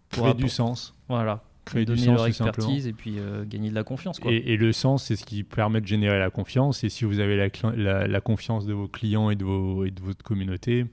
pour 0.08 0.22
créer 0.22 0.34
du 0.34 0.48
sens. 0.48 0.94
Voilà, 1.08 1.42
créer 1.70 1.84
donner 1.84 2.00
du 2.00 2.06
sens, 2.06 2.16
leur 2.16 2.26
expertise 2.26 2.86
et 2.86 2.92
puis 2.92 3.16
gagner 3.46 3.70
de 3.70 3.74
la 3.74 3.84
confiance. 3.84 4.18
Quoi. 4.18 4.32
Et, 4.32 4.56
le 4.56 4.72
sens, 4.72 5.04
c'est 5.04 5.16
ce 5.16 5.24
qui 5.24 5.42
permet 5.42 5.80
de 5.80 5.86
générer 5.86 6.18
la 6.18 6.30
confiance. 6.30 6.84
Et 6.84 6.88
si 6.88 7.04
vous 7.04 7.20
avez 7.20 7.36
la, 7.36 7.48
la, 7.76 8.06
la 8.06 8.20
confiance 8.20 8.66
de 8.66 8.72
vos 8.72 8.88
clients 8.88 9.30
et 9.30 9.36
de, 9.36 9.44
vos, 9.44 9.84
et 9.84 9.90
de 9.90 10.00
votre 10.00 10.22
communauté, 10.22 10.86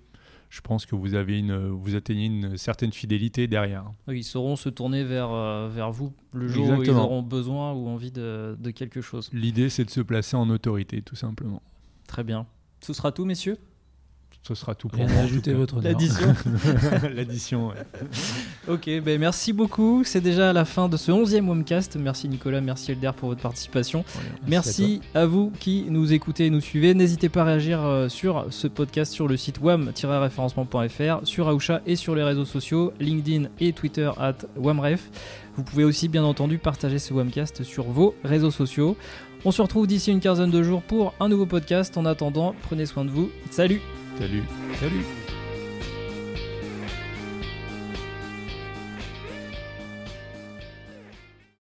je 0.50 0.62
pense 0.62 0.86
que 0.86 0.96
vous, 0.96 1.14
avez 1.14 1.40
une, 1.40 1.68
vous 1.68 1.96
atteignez 1.96 2.26
une 2.26 2.58
certaine 2.58 2.94
fidélité 2.94 3.48
derrière. 3.48 3.92
ils 4.08 4.24
sauront 4.24 4.56
se 4.56 4.70
tourner 4.70 5.04
vers, 5.04 5.32
euh, 5.32 5.70
vers 5.70 5.92
vous 5.92 6.14
le 6.34 6.48
jour 6.48 6.70
où 6.70 6.84
ils 6.84 6.90
auront 6.90 7.22
besoin 7.22 7.74
ou 7.74 7.88
envie 7.88 8.12
de, 8.12 8.56
de 8.60 8.72
quelque 8.72 9.02
chose. 9.02 9.30
L'idée, 9.34 9.70
c'est 9.70 9.86
de 9.86 9.90
se 9.90 10.02
placer 10.02 10.38
en 10.38 10.50
autorité, 10.50 11.02
tout 11.02 11.16
simplement. 11.16 11.62
Très 12.08 12.24
bien. 12.24 12.48
Ce 12.82 12.94
sera 12.94 13.12
tout, 13.12 13.26
messieurs? 13.26 13.58
Ce 14.44 14.56
sera 14.56 14.76
tout 14.76 14.88
pour 14.88 15.00
moi. 15.00 15.22
Ajouter 15.22 15.54
votre 15.54 15.82
L'addition. 15.82 16.34
L'addition, 17.16 17.68
ouais. 17.68 17.76
Ok, 18.70 18.90
ben 19.04 19.20
merci 19.20 19.52
beaucoup. 19.52 20.04
C'est 20.06 20.22
déjà 20.22 20.54
la 20.54 20.64
fin 20.64 20.88
de 20.88 20.96
ce 20.96 21.12
11e 21.12 21.46
Womcast. 21.46 21.98
Merci 21.98 22.30
Nicolas, 22.30 22.62
merci 22.62 22.94
Elder 22.94 23.12
pour 23.16 23.30
votre 23.30 23.42
participation. 23.42 24.06
merci, 24.48 25.02
à, 25.14 25.26
vous 25.26 25.52
qui 25.60 25.86
nous 25.90 26.14
écoutez 26.14 26.46
et 26.46 26.50
nous 26.50 26.62
suivez. 26.62 26.94
N'hésitez 26.94 27.30
pas 27.30 27.42
à 27.42 27.46
réagir 27.46 27.84
euh, 27.84 28.08
sur 28.08 28.46
ce 28.50 28.68
podcast 28.68 29.12
sur 29.12 29.28
le 29.28 29.36
site 29.36 29.60
wam-référencement.fr, 29.60 31.28
sur 31.28 31.50
Aoucha 31.50 31.82
et 31.86 31.96
sur 31.96 32.16
les 32.16 32.24
réseaux 32.24 32.46
sociaux, 32.46 32.94
LinkedIn 33.00 33.50
et 33.60 33.74
Twitter 33.74 34.10
at 34.18 34.38
wamref. 34.56 35.10
Vous 35.58 35.64
pouvez 35.64 35.84
aussi 35.84 36.08
bien 36.08 36.24
entendu 36.24 36.58
partager 36.60 37.00
ce 37.00 37.14
Womcast 37.14 37.64
sur 37.64 37.86
vos 37.86 38.16
réseaux 38.24 38.52
sociaux. 38.52 38.96
On 39.44 39.52
se 39.52 39.62
retrouve 39.62 39.88
d'ici 39.88 40.12
une 40.12 40.20
quinzaine 40.20 40.52
de 40.52 40.64
jours 40.64 40.82
pour 40.84 41.14
un 41.20 41.30
nouveau 41.30 41.46
podcast. 41.46 41.98
En 41.98 42.06
attendant, 42.06 42.56
prenez 42.64 42.86
soin 42.86 43.06
de 43.06 43.10
vous. 43.10 43.30
Salut 43.50 43.82
Salut. 44.18 44.44
Salut. 44.80 45.27